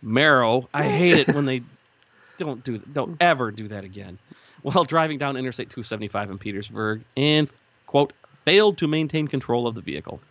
marrow. 0.01 0.69
I 0.73 0.83
hate 0.87 1.15
it 1.15 1.35
when 1.35 1.45
they 1.45 1.61
don't 2.37 2.63
do 2.63 2.77
don't 2.79 3.17
ever 3.21 3.51
do 3.51 3.67
that 3.69 3.83
again. 3.83 4.17
While 4.61 4.83
driving 4.83 5.17
down 5.17 5.37
Interstate 5.37 5.69
275 5.69 6.31
in 6.31 6.37
Petersburg 6.37 7.01
and 7.17 7.49
quote 7.87 8.13
failed 8.45 8.77
to 8.79 8.87
maintain 8.87 9.27
control 9.27 9.67
of 9.67 9.75
the 9.75 9.81
vehicle. 9.81 10.21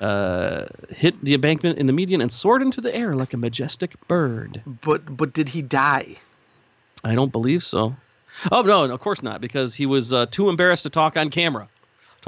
Uh, 0.00 0.66
hit 0.90 1.20
the 1.24 1.34
embankment 1.34 1.78
in 1.78 1.86
the 1.86 1.92
median 1.92 2.20
and 2.20 2.30
soared 2.30 2.62
into 2.62 2.80
the 2.80 2.94
air 2.94 3.16
like 3.16 3.34
a 3.34 3.36
majestic 3.36 3.96
bird. 4.06 4.62
But 4.66 5.16
but 5.16 5.32
did 5.32 5.48
he 5.48 5.62
die? 5.62 6.16
I 7.02 7.14
don't 7.14 7.32
believe 7.32 7.64
so. 7.64 7.96
Oh 8.52 8.62
no, 8.62 8.84
of 8.84 9.00
course 9.00 9.22
not, 9.22 9.40
because 9.40 9.74
he 9.74 9.86
was 9.86 10.12
uh, 10.12 10.26
too 10.26 10.48
embarrassed 10.48 10.84
to 10.84 10.90
talk 10.90 11.16
on 11.16 11.30
camera. 11.30 11.68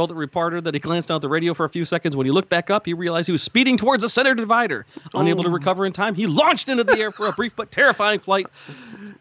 Told 0.00 0.08
the 0.08 0.14
reporter 0.14 0.62
that 0.62 0.72
he 0.72 0.80
glanced 0.80 1.08
down 1.08 1.16
at 1.16 1.20
the 1.20 1.28
radio 1.28 1.52
for 1.52 1.66
a 1.66 1.68
few 1.68 1.84
seconds. 1.84 2.16
When 2.16 2.24
he 2.24 2.32
looked 2.32 2.48
back 2.48 2.70
up, 2.70 2.86
he 2.86 2.94
realized 2.94 3.26
he 3.26 3.32
was 3.32 3.42
speeding 3.42 3.76
towards 3.76 4.02
the 4.02 4.08
center 4.08 4.34
divider. 4.34 4.86
Unable 5.12 5.42
to 5.42 5.50
oh. 5.50 5.52
recover 5.52 5.84
in 5.84 5.92
time, 5.92 6.14
he 6.14 6.26
launched 6.26 6.70
into 6.70 6.84
the 6.84 6.98
air 6.98 7.10
for 7.10 7.26
a 7.26 7.32
brief 7.32 7.54
but 7.54 7.70
terrifying 7.70 8.18
flight, 8.18 8.46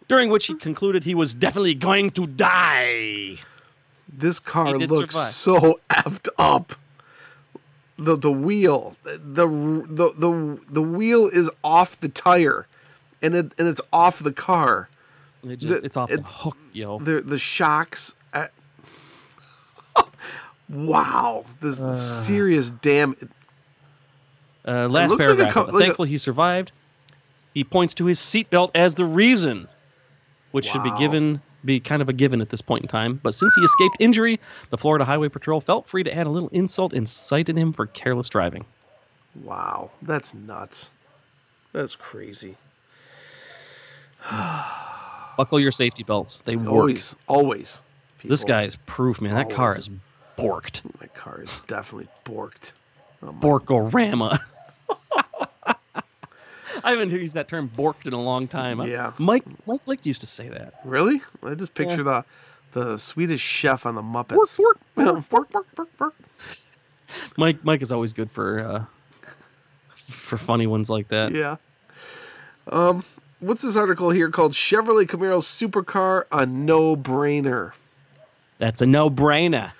during 0.07 0.29
which 0.29 0.45
he 0.45 0.53
concluded 0.53 1.03
he 1.03 1.15
was 1.15 1.35
definitely 1.35 1.73
going 1.73 2.11
to 2.11 2.25
die. 2.27 3.39
This 4.07 4.39
car 4.39 4.77
looks 4.77 5.17
survive. 5.17 5.33
so 5.33 5.81
effed 5.89 6.29
up. 6.37 6.75
The 7.97 8.15
the 8.15 8.31
wheel, 8.31 8.95
the 9.03 9.17
the 9.17 10.13
the 10.17 10.59
the 10.69 10.81
wheel 10.81 11.27
is 11.27 11.51
off 11.61 11.99
the 11.99 12.07
tire, 12.07 12.67
and 13.21 13.35
it 13.35 13.51
and 13.57 13.67
it's 13.67 13.81
off 13.91 14.19
the 14.19 14.31
car. 14.31 14.87
It 15.43 15.57
just, 15.57 15.81
The- 15.81 15.85
it's 15.85 15.97
off 15.97 16.09
the 16.09 16.21
hook, 16.21 16.57
yo. 16.71 16.99
The 16.99 17.19
the 17.19 17.37
shocks. 17.37 18.15
At, 20.69 20.75
wow, 20.75 21.45
this 21.62 21.79
serious 22.25 22.71
damage. 22.71 23.19
Uh, 24.67 24.88
last 24.88 25.12
looks 25.12 25.21
like 25.21 25.29
a 25.29 25.36
paragraph. 25.36 25.53
co- 25.53 25.63
like 25.63 25.73
a- 25.73 25.79
thankfully, 25.79 26.10
he 26.10 26.17
survived. 26.17 26.71
He 27.53 27.63
points 27.63 27.95
to 27.95 28.05
his 28.05 28.19
seatbelt 28.19 28.71
as 28.75 28.95
the 28.95 29.05
reason, 29.05 29.67
which 30.51 30.65
should 30.65 30.84
be 30.84 30.95
given 30.97 31.41
be 31.65 31.79
kind 31.79 32.01
of 32.01 32.10
a 32.10 32.13
given 32.13 32.41
at 32.41 32.49
this 32.49 32.62
point 32.62 32.84
in 32.84 32.88
time. 32.88 33.19
But 33.21 33.34
since 33.34 33.53
he 33.55 33.62
escaped 33.62 33.97
injury, 33.99 34.39
the 34.69 34.77
Florida 34.77 35.05
Highway 35.05 35.29
Patrol 35.29 35.60
felt 35.60 35.88
free 35.88 36.03
to 36.03 36.13
add 36.15 36.27
a 36.27 36.29
little 36.29 36.49
insult 36.49 36.93
and 36.93 37.08
cited 37.08 37.58
him 37.58 37.73
for 37.73 37.86
careless 37.86 38.29
driving. 38.29 38.65
Wow, 39.43 39.91
that's 40.01 40.34
nuts. 40.34 40.91
That's 41.73 41.95
crazy. 41.95 42.55
Buckle 45.38 45.60
your 45.60 45.71
safety 45.71 46.03
belts; 46.03 46.41
they 46.41 46.55
work. 46.55 46.67
Always, 46.67 47.15
always. 47.27 47.84
This 48.23 48.41
people. 48.41 48.55
guy 48.55 48.63
is 48.63 48.75
proof, 48.86 49.21
man. 49.21 49.36
That 49.36 49.49
car 49.49 49.77
is 49.77 49.89
borked. 50.39 50.82
My 50.99 51.08
car 51.08 51.41
is 51.41 51.49
definitely 51.67 52.08
borked. 52.25 52.73
Oh 53.21 53.32
Borkorama. 53.32 54.39
I 56.84 56.91
haven't 56.91 57.12
used 57.12 57.34
that 57.34 57.49
term 57.49 57.69
borked 57.75 58.06
in 58.06 58.13
a 58.13 58.21
long 58.21 58.47
time. 58.47 58.82
Yeah. 58.88 59.12
Mike 59.17 59.43
Mike 59.65 59.86
Licht 59.86 60.06
used 60.06 60.21
to 60.21 60.28
say 60.28 60.47
that. 60.49 60.75
Really? 60.86 61.21
I 61.43 61.56
just 61.56 61.73
picture 61.73 62.04
the 62.04 62.23
the 62.71 62.97
Swedish 62.97 63.41
chef 63.41 63.86
on 63.86 63.95
the 63.95 64.02
Muppets. 64.02 64.58
Bork, 64.58 64.80
bork, 64.95 65.30
bork, 65.30 65.52
bork, 65.52 65.75
bork, 65.75 65.97
bork. 65.97 66.15
Mike 67.38 67.63
Mike 67.63 67.82
is 67.82 67.91
always 67.91 68.13
good 68.13 68.32
for 68.32 68.60
uh, 68.60 68.86
for 69.93 70.38
funny 70.38 70.67
ones 70.67 70.89
like 70.89 71.10
that. 71.10 71.32
Yeah. 71.32 71.58
Um, 72.71 73.04
what's 73.39 73.63
this 73.63 73.75
article 73.75 74.12
here 74.12 74.30
called 74.30 74.54
Chevrolet 74.54 75.06
Camaro 75.06 75.41
Supercar 75.41 76.25
a 76.32 76.45
no 76.45 76.95
brainer? 76.95 77.73
That's 78.60 78.82
a 78.82 78.86
no-brainer. 78.86 79.71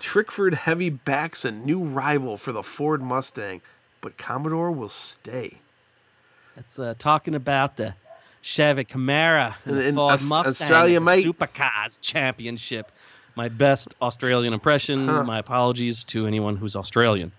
Tickford 0.00 0.54
Heavy 0.54 0.90
backs 0.90 1.44
a 1.44 1.50
new 1.50 1.82
rival 1.82 2.36
for 2.36 2.52
the 2.52 2.62
Ford 2.62 3.02
Mustang, 3.02 3.60
but 4.00 4.16
Commodore 4.16 4.70
will 4.70 4.88
stay. 4.88 5.58
That's 6.54 6.78
uh, 6.78 6.94
talking 6.98 7.34
about 7.34 7.76
the 7.76 7.94
Chevy 8.42 8.84
Camaro 8.84 9.54
and 9.64 9.78
in 9.78 9.94
Ford 9.94 10.14
Aus- 10.14 10.28
Mustang 10.28 10.50
Australia, 10.50 11.00
mate. 11.00 11.26
Supercars 11.26 11.98
Championship. 12.00 12.90
My 13.34 13.48
best 13.48 13.94
Australian 14.00 14.54
impression. 14.54 15.08
Huh. 15.08 15.24
My 15.24 15.38
apologies 15.38 16.04
to 16.04 16.26
anyone 16.26 16.56
who's 16.56 16.76
Australian. 16.76 17.32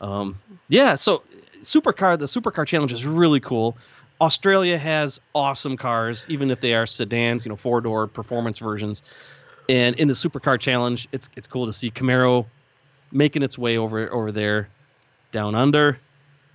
Um, 0.00 0.38
yeah, 0.68 0.94
so 0.94 1.22
supercar, 1.60 2.18
the 2.18 2.26
supercar 2.26 2.66
challenge 2.66 2.92
is 2.92 3.04
really 3.04 3.40
cool. 3.40 3.76
Australia 4.20 4.78
has 4.78 5.20
awesome 5.34 5.76
cars, 5.76 6.26
even 6.30 6.50
if 6.50 6.60
they 6.60 6.72
are 6.72 6.86
sedans, 6.86 7.44
you 7.44 7.50
know, 7.50 7.56
four 7.56 7.82
door 7.82 8.06
performance 8.06 8.58
versions. 8.58 9.02
And 9.68 9.96
in 9.96 10.08
the 10.08 10.14
supercar 10.14 10.58
challenge, 10.58 11.08
it's 11.12 11.28
it's 11.36 11.46
cool 11.46 11.66
to 11.66 11.72
see 11.72 11.90
Camaro 11.90 12.46
making 13.12 13.42
its 13.42 13.58
way 13.58 13.78
over 13.78 14.12
over 14.12 14.32
there, 14.32 14.68
down 15.32 15.54
under, 15.54 15.98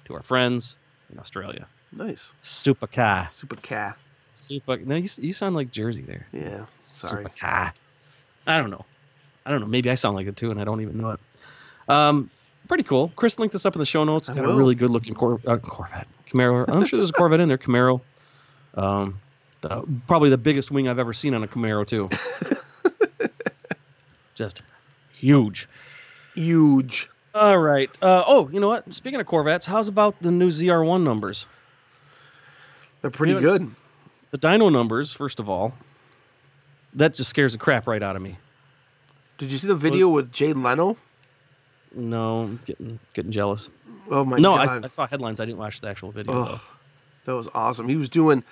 to 0.05 0.13
our 0.13 0.23
friends 0.23 0.75
in 1.11 1.19
Australia. 1.19 1.67
Nice. 1.91 2.33
Supercar, 2.41 3.27
Supercar. 3.27 3.95
super. 4.33 4.77
No, 4.77 4.95
you, 4.95 5.09
you 5.17 5.33
sound 5.33 5.55
like 5.55 5.71
Jersey 5.71 6.03
there. 6.03 6.25
Yeah. 6.31 6.65
Sorry. 6.79 7.25
Supercar. 7.25 7.73
I 8.47 8.57
don't 8.57 8.69
know. 8.69 8.85
I 9.45 9.51
don't 9.51 9.59
know. 9.59 9.67
Maybe 9.67 9.89
I 9.89 9.95
sound 9.95 10.15
like 10.15 10.27
it 10.27 10.37
too, 10.37 10.51
and 10.51 10.61
I 10.61 10.63
don't 10.63 10.81
even 10.81 10.97
know 10.97 11.11
it. 11.11 11.19
Um, 11.89 12.29
pretty 12.67 12.83
cool. 12.83 13.11
Chris 13.15 13.37
linked 13.39 13.53
this 13.53 13.65
up 13.65 13.75
in 13.75 13.79
the 13.79 13.85
show 13.85 14.03
notes. 14.03 14.29
It's 14.29 14.37
got 14.37 14.49
a 14.49 14.55
really 14.55 14.75
good 14.75 14.89
looking 14.89 15.15
cor- 15.15 15.41
uh, 15.45 15.57
Corvette, 15.57 16.07
Camaro. 16.27 16.63
I'm 16.69 16.85
sure 16.85 16.97
there's 16.97 17.09
a 17.09 17.13
Corvette 17.13 17.41
in 17.41 17.49
there. 17.49 17.57
Camaro. 17.57 18.01
Um, 18.75 19.19
the, 19.61 19.83
probably 20.07 20.29
the 20.29 20.37
biggest 20.37 20.71
wing 20.71 20.87
I've 20.87 20.99
ever 20.99 21.13
seen 21.13 21.33
on 21.33 21.43
a 21.43 21.47
Camaro 21.47 21.85
too. 21.85 22.09
Just 24.35 24.61
huge. 25.13 25.67
Huge. 26.35 27.09
All 27.33 27.57
right. 27.57 27.89
Uh, 28.01 28.23
oh, 28.25 28.49
you 28.49 28.59
know 28.59 28.67
what? 28.67 28.93
Speaking 28.93 29.19
of 29.19 29.25
Corvettes, 29.27 29.65
how's 29.65 29.87
about 29.87 30.21
the 30.21 30.31
new 30.31 30.49
ZR1 30.49 31.03
numbers? 31.03 31.45
They're 33.01 33.11
pretty 33.11 33.33
Yeah. 33.33 33.39
good. 33.39 33.71
The 34.31 34.37
dyno 34.37 34.71
numbers, 34.71 35.11
first 35.13 35.39
of 35.39 35.49
all, 35.49 35.73
that 36.93 37.13
just 37.13 37.29
scares 37.29 37.51
the 37.53 37.57
crap 37.57 37.87
right 37.87 38.01
out 38.01 38.15
of 38.15 38.21
me. 38.21 38.37
Did 39.37 39.51
you 39.51 39.57
see 39.57 39.67
the 39.67 39.75
video 39.75 40.07
with 40.09 40.31
Jay 40.31 40.53
Leno? 40.53 40.97
No, 41.93 42.41
I'm 42.43 42.59
getting 42.65 42.99
getting 43.13 43.31
jealous. 43.31 43.69
Oh 44.09 44.23
my 44.23 44.37
no, 44.37 44.53
I, 44.53 44.65
god. 44.65 44.85
I 44.85 44.87
saw 44.87 45.05
headlines. 45.07 45.39
I 45.41 45.45
didn't 45.45 45.57
watch 45.57 45.81
the 45.81 45.89
actual 45.89 46.11
video. 46.11 46.45
Though. 46.45 46.59
that 47.25 47.35
was 47.35 47.49
awesome. 47.53 47.89
He 47.89 47.95
was 47.97 48.07
doing, 48.09 48.43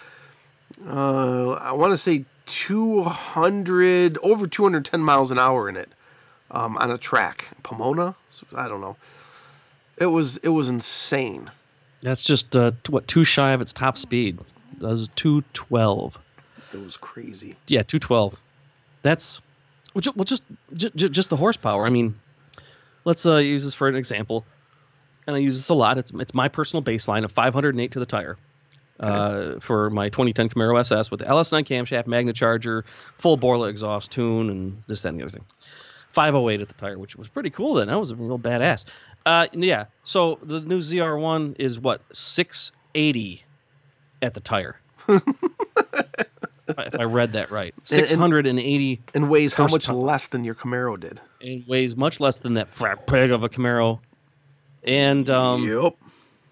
uh, 0.85 1.51
I 1.51 1.71
want 1.71 1.91
to 1.93 1.97
say 1.97 2.25
200, 2.49 4.17
over 4.23 4.47
210 4.47 4.99
miles 5.01 5.31
an 5.31 5.37
hour 5.39 5.69
in 5.69 5.77
it, 5.77 5.89
um, 6.51 6.77
on 6.77 6.91
a 6.91 6.97
track. 6.97 7.49
Pomona? 7.63 8.15
I 8.55 8.67
don't 8.67 8.81
know. 8.81 8.97
It 9.97 10.07
was 10.07 10.37
it 10.37 10.49
was 10.49 10.69
insane. 10.69 11.51
That's 12.01 12.23
just 12.23 12.55
uh, 12.55 12.71
what 12.87 13.07
too 13.07 13.23
shy 13.23 13.51
of 13.51 13.61
its 13.61 13.73
top 13.73 13.97
speed. 13.97 14.39
That 14.79 14.87
was 14.87 15.09
two 15.15 15.43
twelve. 15.53 16.17
That 16.71 16.81
was 16.81 16.97
crazy. 16.97 17.55
Yeah, 17.67 17.83
212. 17.83 18.39
That's 19.01 19.41
well, 19.93 20.01
ju- 20.01 20.13
well 20.15 20.23
just 20.23 20.43
ju- 20.75 20.91
ju- 20.95 21.09
just 21.09 21.29
the 21.29 21.35
horsepower. 21.35 21.85
I 21.85 21.89
mean, 21.89 22.15
let's 23.05 23.25
uh, 23.25 23.37
use 23.37 23.63
this 23.63 23.73
for 23.73 23.87
an 23.87 23.95
example, 23.95 24.45
and 25.27 25.35
I 25.35 25.39
use 25.39 25.55
this 25.55 25.69
a 25.69 25.73
lot. 25.73 25.97
It's 25.97 26.11
it's 26.11 26.33
my 26.33 26.47
personal 26.47 26.81
baseline 26.83 27.25
of 27.25 27.31
508 27.31 27.91
to 27.91 27.99
the 27.99 28.05
tire. 28.05 28.37
Uh, 28.99 29.59
for 29.61 29.89
my 29.89 30.09
2010 30.09 30.49
Camaro 30.49 30.77
SS 30.79 31.09
with 31.09 31.21
the 31.21 31.25
LS9 31.25 31.63
camshaft, 31.65 32.05
Magna 32.05 32.33
Charger, 32.33 32.83
full 33.17 33.37
Borla 33.37 33.69
exhaust 33.69 34.11
tune, 34.11 34.49
and 34.49 34.83
this, 34.87 35.03
that, 35.03 35.09
and 35.09 35.19
the 35.19 35.23
other 35.23 35.31
thing. 35.31 35.45
508 36.09 36.59
at 36.61 36.67
the 36.67 36.73
tire, 36.73 36.97
which 36.97 37.15
was 37.15 37.27
pretty 37.29 37.49
cool 37.49 37.75
then. 37.75 37.87
That 37.87 37.99
was 37.99 38.11
a 38.11 38.15
real 38.15 38.37
badass. 38.39 38.83
Uh, 39.25 39.47
yeah. 39.53 39.85
So 40.03 40.37
the 40.41 40.59
new 40.59 40.79
ZR1 40.79 41.55
is 41.59 41.79
what 41.79 42.01
680 42.11 43.43
at 44.21 44.33
the 44.33 44.39
tire. 44.41 44.79
if 45.07 46.99
I- 46.99 47.03
read 47.03 47.33
that 47.33 47.51
right, 47.51 47.73
680 47.83 49.01
And 49.13 49.29
weighs 49.29 49.53
how 49.53 49.63
much 49.63 49.71
Horsepower. 49.87 49.95
less 49.97 50.27
than 50.27 50.43
your 50.43 50.55
Camaro 50.55 50.99
did. 50.99 51.21
and 51.41 51.65
weighs 51.67 51.95
much 51.95 52.19
less 52.19 52.39
than 52.39 52.55
that 52.55 52.67
frat 52.69 53.07
pig 53.07 53.31
of 53.31 53.43
a 53.43 53.49
Camaro. 53.49 53.99
And 54.83 55.29
um, 55.29 55.67
yep. 55.67 55.95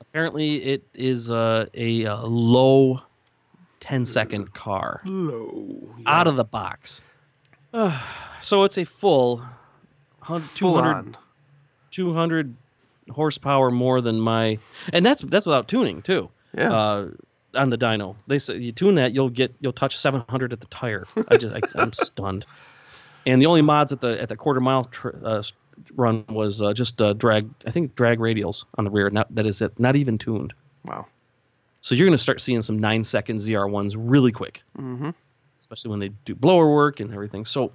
Apparently, 0.10 0.64
it 0.64 0.84
is 0.94 1.32
uh, 1.32 1.66
a, 1.74 2.06
uh 2.06 2.22
low 2.26 3.02
10 3.80 4.06
second 4.06 4.54
car 4.54 5.02
Low. 5.06 5.90
out 6.06 6.28
of 6.28 6.36
the 6.36 6.44
box. 6.44 7.02
so 8.42 8.64
it's 8.64 8.78
a 8.78 8.86
full 8.86 9.44
Full 10.24 10.40
200, 10.40 10.90
on. 10.94 11.18
200 11.92 12.56
horsepower 13.12 13.72
more 13.72 14.02
than 14.02 14.20
my, 14.20 14.58
and 14.92 15.06
that's 15.06 15.22
that's 15.22 15.46
without 15.46 15.68
tuning 15.70 16.02
too. 16.02 16.30
Yeah. 16.58 16.72
Uh, 16.74 17.08
on 17.56 17.70
the 17.70 17.78
dyno, 17.78 18.16
they 18.28 18.38
say 18.40 18.58
you 18.58 18.72
tune 18.74 18.96
that, 18.96 19.14
you'll 19.16 19.30
get 19.30 19.56
you'll 19.62 19.72
touch 19.74 19.98
700 19.98 20.52
at 20.54 20.60
the 20.60 20.68
tire. 20.68 21.06
I 21.30 21.38
just 21.38 21.56
I, 21.56 21.62
I'm 21.82 21.94
stunned. 21.94 22.46
And 23.26 23.42
the 23.42 23.46
only 23.46 23.62
mods 23.62 23.92
at 23.94 24.02
the 24.02 24.22
at 24.22 24.28
the 24.28 24.36
quarter 24.36 24.60
mile 24.60 24.84
tr- 24.84 25.10
uh, 25.24 25.44
run 25.96 26.26
was 26.30 26.62
uh, 26.62 26.74
just 26.74 27.02
uh, 27.02 27.14
drag. 27.14 27.50
I 27.66 27.72
think 27.72 27.96
drag 27.96 28.20
radials 28.20 28.66
on 28.78 28.86
the 28.86 28.92
rear. 28.92 29.10
Not 29.10 29.34
that 29.36 29.46
is 29.46 29.62
it. 29.62 29.80
Not 29.80 29.96
even 29.96 30.18
tuned. 30.18 30.54
Wow. 30.84 31.06
So 31.82 31.96
you're 31.96 32.06
going 32.08 32.18
to 32.18 32.22
start 32.22 32.42
seeing 32.42 32.62
some 32.62 32.80
nine 32.80 33.04
second 33.04 33.38
ZR 33.38 33.70
ones 33.70 33.96
really 33.96 34.32
quick, 34.32 34.62
Mm-hmm. 34.78 35.12
especially 35.60 35.92
when 35.92 36.00
they 36.00 36.10
do 36.26 36.36
blower 36.36 36.74
work 36.74 37.00
and 37.00 37.14
everything. 37.14 37.46
So 37.46 37.72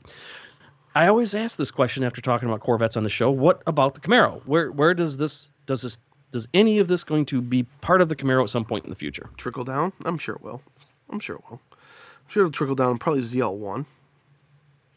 I 0.94 1.06
always 1.08 1.34
ask 1.34 1.56
this 1.56 1.70
question 1.70 2.04
after 2.04 2.20
talking 2.20 2.48
about 2.48 2.60
Corvettes 2.60 2.96
on 2.96 3.02
the 3.04 3.08
show. 3.10 3.30
What 3.30 3.62
about 3.66 3.94
the 3.94 4.00
Camaro? 4.00 4.42
Where 4.44 4.70
where 4.70 4.92
does 4.94 5.16
this 5.16 5.50
does 5.66 5.82
this 5.82 5.98
does 6.32 6.48
any 6.52 6.78
of 6.78 6.88
this 6.88 7.04
going 7.04 7.26
to 7.26 7.40
be 7.40 7.64
part 7.82 8.00
of 8.00 8.08
the 8.08 8.16
Camaro 8.16 8.42
at 8.42 8.50
some 8.50 8.64
point 8.64 8.84
in 8.84 8.90
the 8.90 8.96
future? 8.96 9.30
Trickle 9.36 9.64
down? 9.64 9.92
I'm 10.04 10.18
sure 10.18 10.34
it 10.34 10.42
will. 10.42 10.62
I'm 11.10 11.20
sure 11.20 11.36
it 11.36 11.42
will. 11.50 11.60
I'm 11.72 12.28
sure 12.28 12.42
it'll 12.42 12.52
trickle 12.52 12.74
down 12.74 12.98
probably 12.98 13.20
ZL1. 13.22 13.84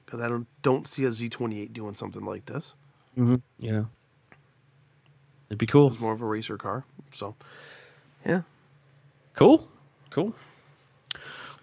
Because 0.05 0.21
I 0.21 0.29
don't, 0.29 0.47
don't 0.61 0.87
see 0.87 1.03
a 1.03 1.09
Z28 1.09 1.73
doing 1.73 1.95
something 1.95 2.23
like 2.23 2.45
this. 2.45 2.75
Mm-hmm. 3.17 3.35
Yeah, 3.59 3.85
it'd 5.49 5.57
be 5.57 5.65
cool. 5.65 5.87
It's 5.87 5.99
more 5.99 6.13
of 6.13 6.21
a 6.21 6.25
racer 6.25 6.57
car. 6.57 6.85
So, 7.11 7.35
yeah. 8.25 8.41
Cool. 9.33 9.67
Cool. 10.09 10.33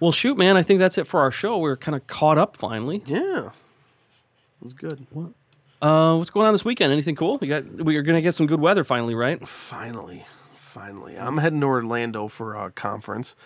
Well, 0.00 0.12
shoot, 0.12 0.36
man. 0.36 0.56
I 0.56 0.62
think 0.62 0.78
that's 0.78 0.98
it 0.98 1.06
for 1.06 1.20
our 1.20 1.30
show. 1.30 1.58
We're 1.58 1.76
kind 1.76 1.94
of 1.94 2.06
caught 2.06 2.36
up 2.36 2.56
finally. 2.56 3.02
Yeah. 3.06 3.46
It 3.46 4.62
was 4.62 4.72
good. 4.72 5.06
What? 5.10 5.32
Uh, 5.80 6.16
what's 6.16 6.30
going 6.30 6.46
on 6.46 6.54
this 6.54 6.64
weekend? 6.64 6.92
Anything 6.92 7.16
cool? 7.16 7.38
We 7.38 7.48
got. 7.48 7.64
We 7.66 7.96
are 7.96 8.02
gonna 8.02 8.22
get 8.22 8.34
some 8.34 8.46
good 8.46 8.60
weather 8.60 8.84
finally, 8.84 9.14
right? 9.14 9.46
Finally. 9.46 10.24
Finally. 10.54 11.18
I'm 11.18 11.38
heading 11.38 11.60
to 11.60 11.66
Orlando 11.66 12.28
for 12.28 12.54
a 12.54 12.70
conference. 12.70 13.36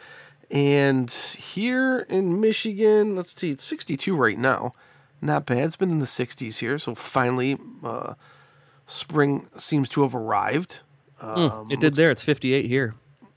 And 0.50 1.10
here 1.10 2.00
in 2.08 2.40
Michigan, 2.40 3.16
let's 3.16 3.34
see, 3.34 3.50
it's 3.50 3.64
62 3.64 4.14
right 4.14 4.38
now. 4.38 4.72
Not 5.20 5.46
bad. 5.46 5.58
It's 5.64 5.76
been 5.76 5.90
in 5.90 5.98
the 5.98 6.04
60s 6.06 6.58
here. 6.58 6.78
So 6.78 6.94
finally, 6.94 7.56
uh, 7.82 8.14
spring 8.86 9.48
seems 9.56 9.88
to 9.90 10.02
have 10.02 10.14
arrived. 10.14 10.80
Hmm, 11.20 11.26
Um, 11.28 11.70
it 11.70 11.80
did 11.80 11.94
there. 11.94 12.10
It's 12.10 12.22
58 12.22 12.66
here. 12.66 12.94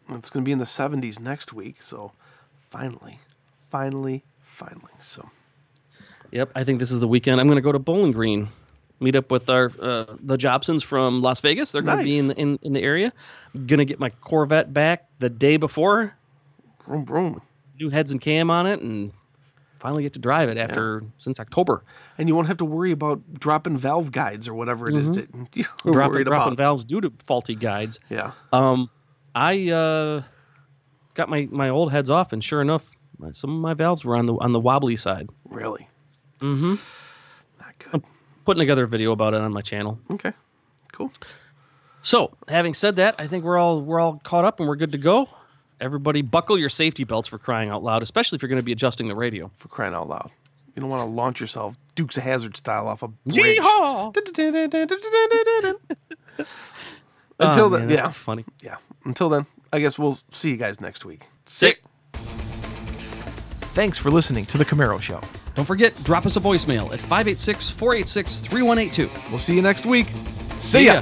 It's 0.10 0.30
going 0.30 0.44
to 0.44 0.46
be 0.46 0.52
in 0.52 0.60
the 0.60 0.66
70s 0.66 1.20
next 1.20 1.54
week. 1.54 1.82
So 1.82 2.12
finally, 2.62 3.20
finally, 3.70 4.24
finally. 4.42 4.92
So 5.00 5.30
Yep, 6.32 6.52
I 6.56 6.64
think 6.64 6.80
this 6.80 6.92
is 6.92 7.00
the 7.00 7.08
weekend. 7.08 7.40
I'm 7.40 7.48
going 7.48 7.56
to 7.58 7.62
go 7.62 7.72
to 7.72 7.80
Bowling 7.80 8.12
Green, 8.12 8.50
meet 9.00 9.16
up 9.16 9.32
with 9.32 9.50
our 9.50 9.72
uh, 9.82 10.06
the 10.20 10.38
Jobsons 10.38 10.84
from 10.84 11.22
Las 11.24 11.40
Vegas. 11.40 11.72
They're 11.72 11.82
going 11.82 11.98
to 11.98 12.04
be 12.04 12.20
in 12.20 12.28
the, 12.28 12.36
in 12.36 12.60
in 12.62 12.74
the 12.74 12.84
area. 12.84 13.12
Going 13.56 13.80
to 13.80 13.86
get 13.86 14.00
my 14.00 14.10
Corvette 14.10 14.72
back 14.72 15.08
the 15.18 15.30
day 15.30 15.58
before. 15.58 16.14
Vroom, 16.86 17.04
vroom. 17.06 17.42
New 17.80 17.90
heads 17.90 18.12
and 18.12 18.22
cam 18.22 18.52
on 18.52 18.68
it, 18.68 18.80
and 18.82 19.12
finally 19.80 20.04
get 20.04 20.14
to 20.14 20.20
drive 20.20 20.50
it 20.50 20.58
after 20.58 21.04
since 21.18 21.40
October. 21.40 21.84
And 22.18 22.28
you 22.28 22.36
won't 22.36 22.48
have 22.48 22.58
to 22.58 22.66
worry 22.66 22.92
about 22.92 23.22
dropping 23.34 23.78
valve 23.78 24.12
guides 24.12 24.48
or 24.48 24.54
whatever 24.54 24.90
it 24.90 24.96
is 24.96 25.12
that 25.12 25.30
you 25.56 25.66
were 25.84 25.92
Dropping, 25.94 26.14
worried 26.14 26.28
dropping 26.28 26.54
about. 26.54 26.58
valves 26.58 26.86
due 26.86 27.02
to 27.02 27.12
faulty 27.26 27.56
guides. 27.56 28.00
yeah. 28.10 28.32
Um, 28.54 28.90
I 29.36 29.70
uh, 29.70 30.22
got 31.14 31.30
my, 31.30 31.48
my 31.52 31.70
old 31.70 31.92
heads 31.92 32.10
off, 32.10 32.34
and 32.34 32.44
sure 32.44 32.62
enough, 32.62 32.84
my- 33.18 33.32
some 33.32 33.54
of 33.56 33.62
my 33.62 33.74
valves 33.74 34.04
were 34.04 34.16
on 34.16 34.26
the 34.26 34.34
on 34.36 34.52
the 34.54 34.60
wobbly 34.60 34.96
side. 34.96 35.30
Really? 35.50 35.88
Mm-hmm. 36.40 36.76
Not 37.64 37.80
good. 37.92 38.04
Putting 38.46 38.60
together 38.62 38.86
a 38.86 38.88
video 38.88 39.12
about 39.12 39.34
it 39.34 39.42
on 39.42 39.54
my 39.54 39.62
channel. 39.62 40.00
Okay. 40.12 40.34
Cool. 40.92 41.12
So, 42.02 42.32
having 42.48 42.74
said 42.74 42.96
that, 42.96 43.16
I 43.20 43.28
think 43.28 43.44
we're 43.44 43.58
all 43.58 43.82
we're 43.82 44.00
all 44.00 44.20
caught 44.24 44.46
up 44.46 44.60
and 44.60 44.68
we're 44.70 44.78
good 44.78 44.94
to 44.94 44.98
go. 44.98 45.30
Everybody, 45.82 46.22
buckle 46.22 46.58
your 46.58 46.70
safety 46.70 47.04
belts 47.06 47.28
for 47.28 47.38
crying 47.38 47.70
out 47.70 47.84
loud, 47.84 48.04
especially 48.04 48.36
if 48.36 48.42
you're 48.42 48.50
going 48.50 48.60
to 48.62 48.66
be 48.66 48.72
adjusting 48.74 49.08
the 49.08 49.16
radio. 49.16 49.50
For 49.58 49.68
crying 49.70 49.94
out 49.94 50.10
loud. 50.10 50.30
You 50.76 50.82
don't 50.82 50.90
want 50.90 51.02
to 51.04 51.10
launch 51.10 51.40
yourself 51.42 51.78
Dukes 51.96 52.18
of 52.18 52.24
Hazzard 52.24 52.56
style 52.58 52.88
off 52.88 53.02
a 53.04 53.08
bridge. 53.08 53.58
Yeehaw! 53.58 54.14
Until 57.40 57.66
Oh, 57.66 57.70
then, 57.70 57.80
man, 57.82 57.88
that's 57.90 58.02
yeah. 58.02 58.10
funny. 58.10 58.46
Yeah. 58.62 58.76
Until 59.06 59.30
then, 59.30 59.46
I 59.72 59.80
guess 59.80 59.98
we'll 59.98 60.18
see 60.32 60.52
you 60.52 60.58
guys 60.58 60.82
next 60.82 61.06
week. 61.06 61.24
Sick. 61.46 61.82
Thanks 63.74 63.98
for 63.98 64.12
listening 64.12 64.46
to 64.48 64.58
The 64.58 64.66
Camaro 64.66 65.00
Show. 65.02 65.22
Don't 65.56 65.66
forget, 65.66 65.96
drop 66.04 66.26
us 66.26 66.36
a 66.36 66.40
voicemail 66.40 66.92
at 66.94 67.00
586 67.00 67.70
486 67.70 68.40
3182. 68.42 69.10
We'll 69.30 69.40
see 69.40 69.56
you 69.56 69.62
next 69.62 69.86
week. 69.86 70.08
See 70.08 70.86
ya. 70.88 71.02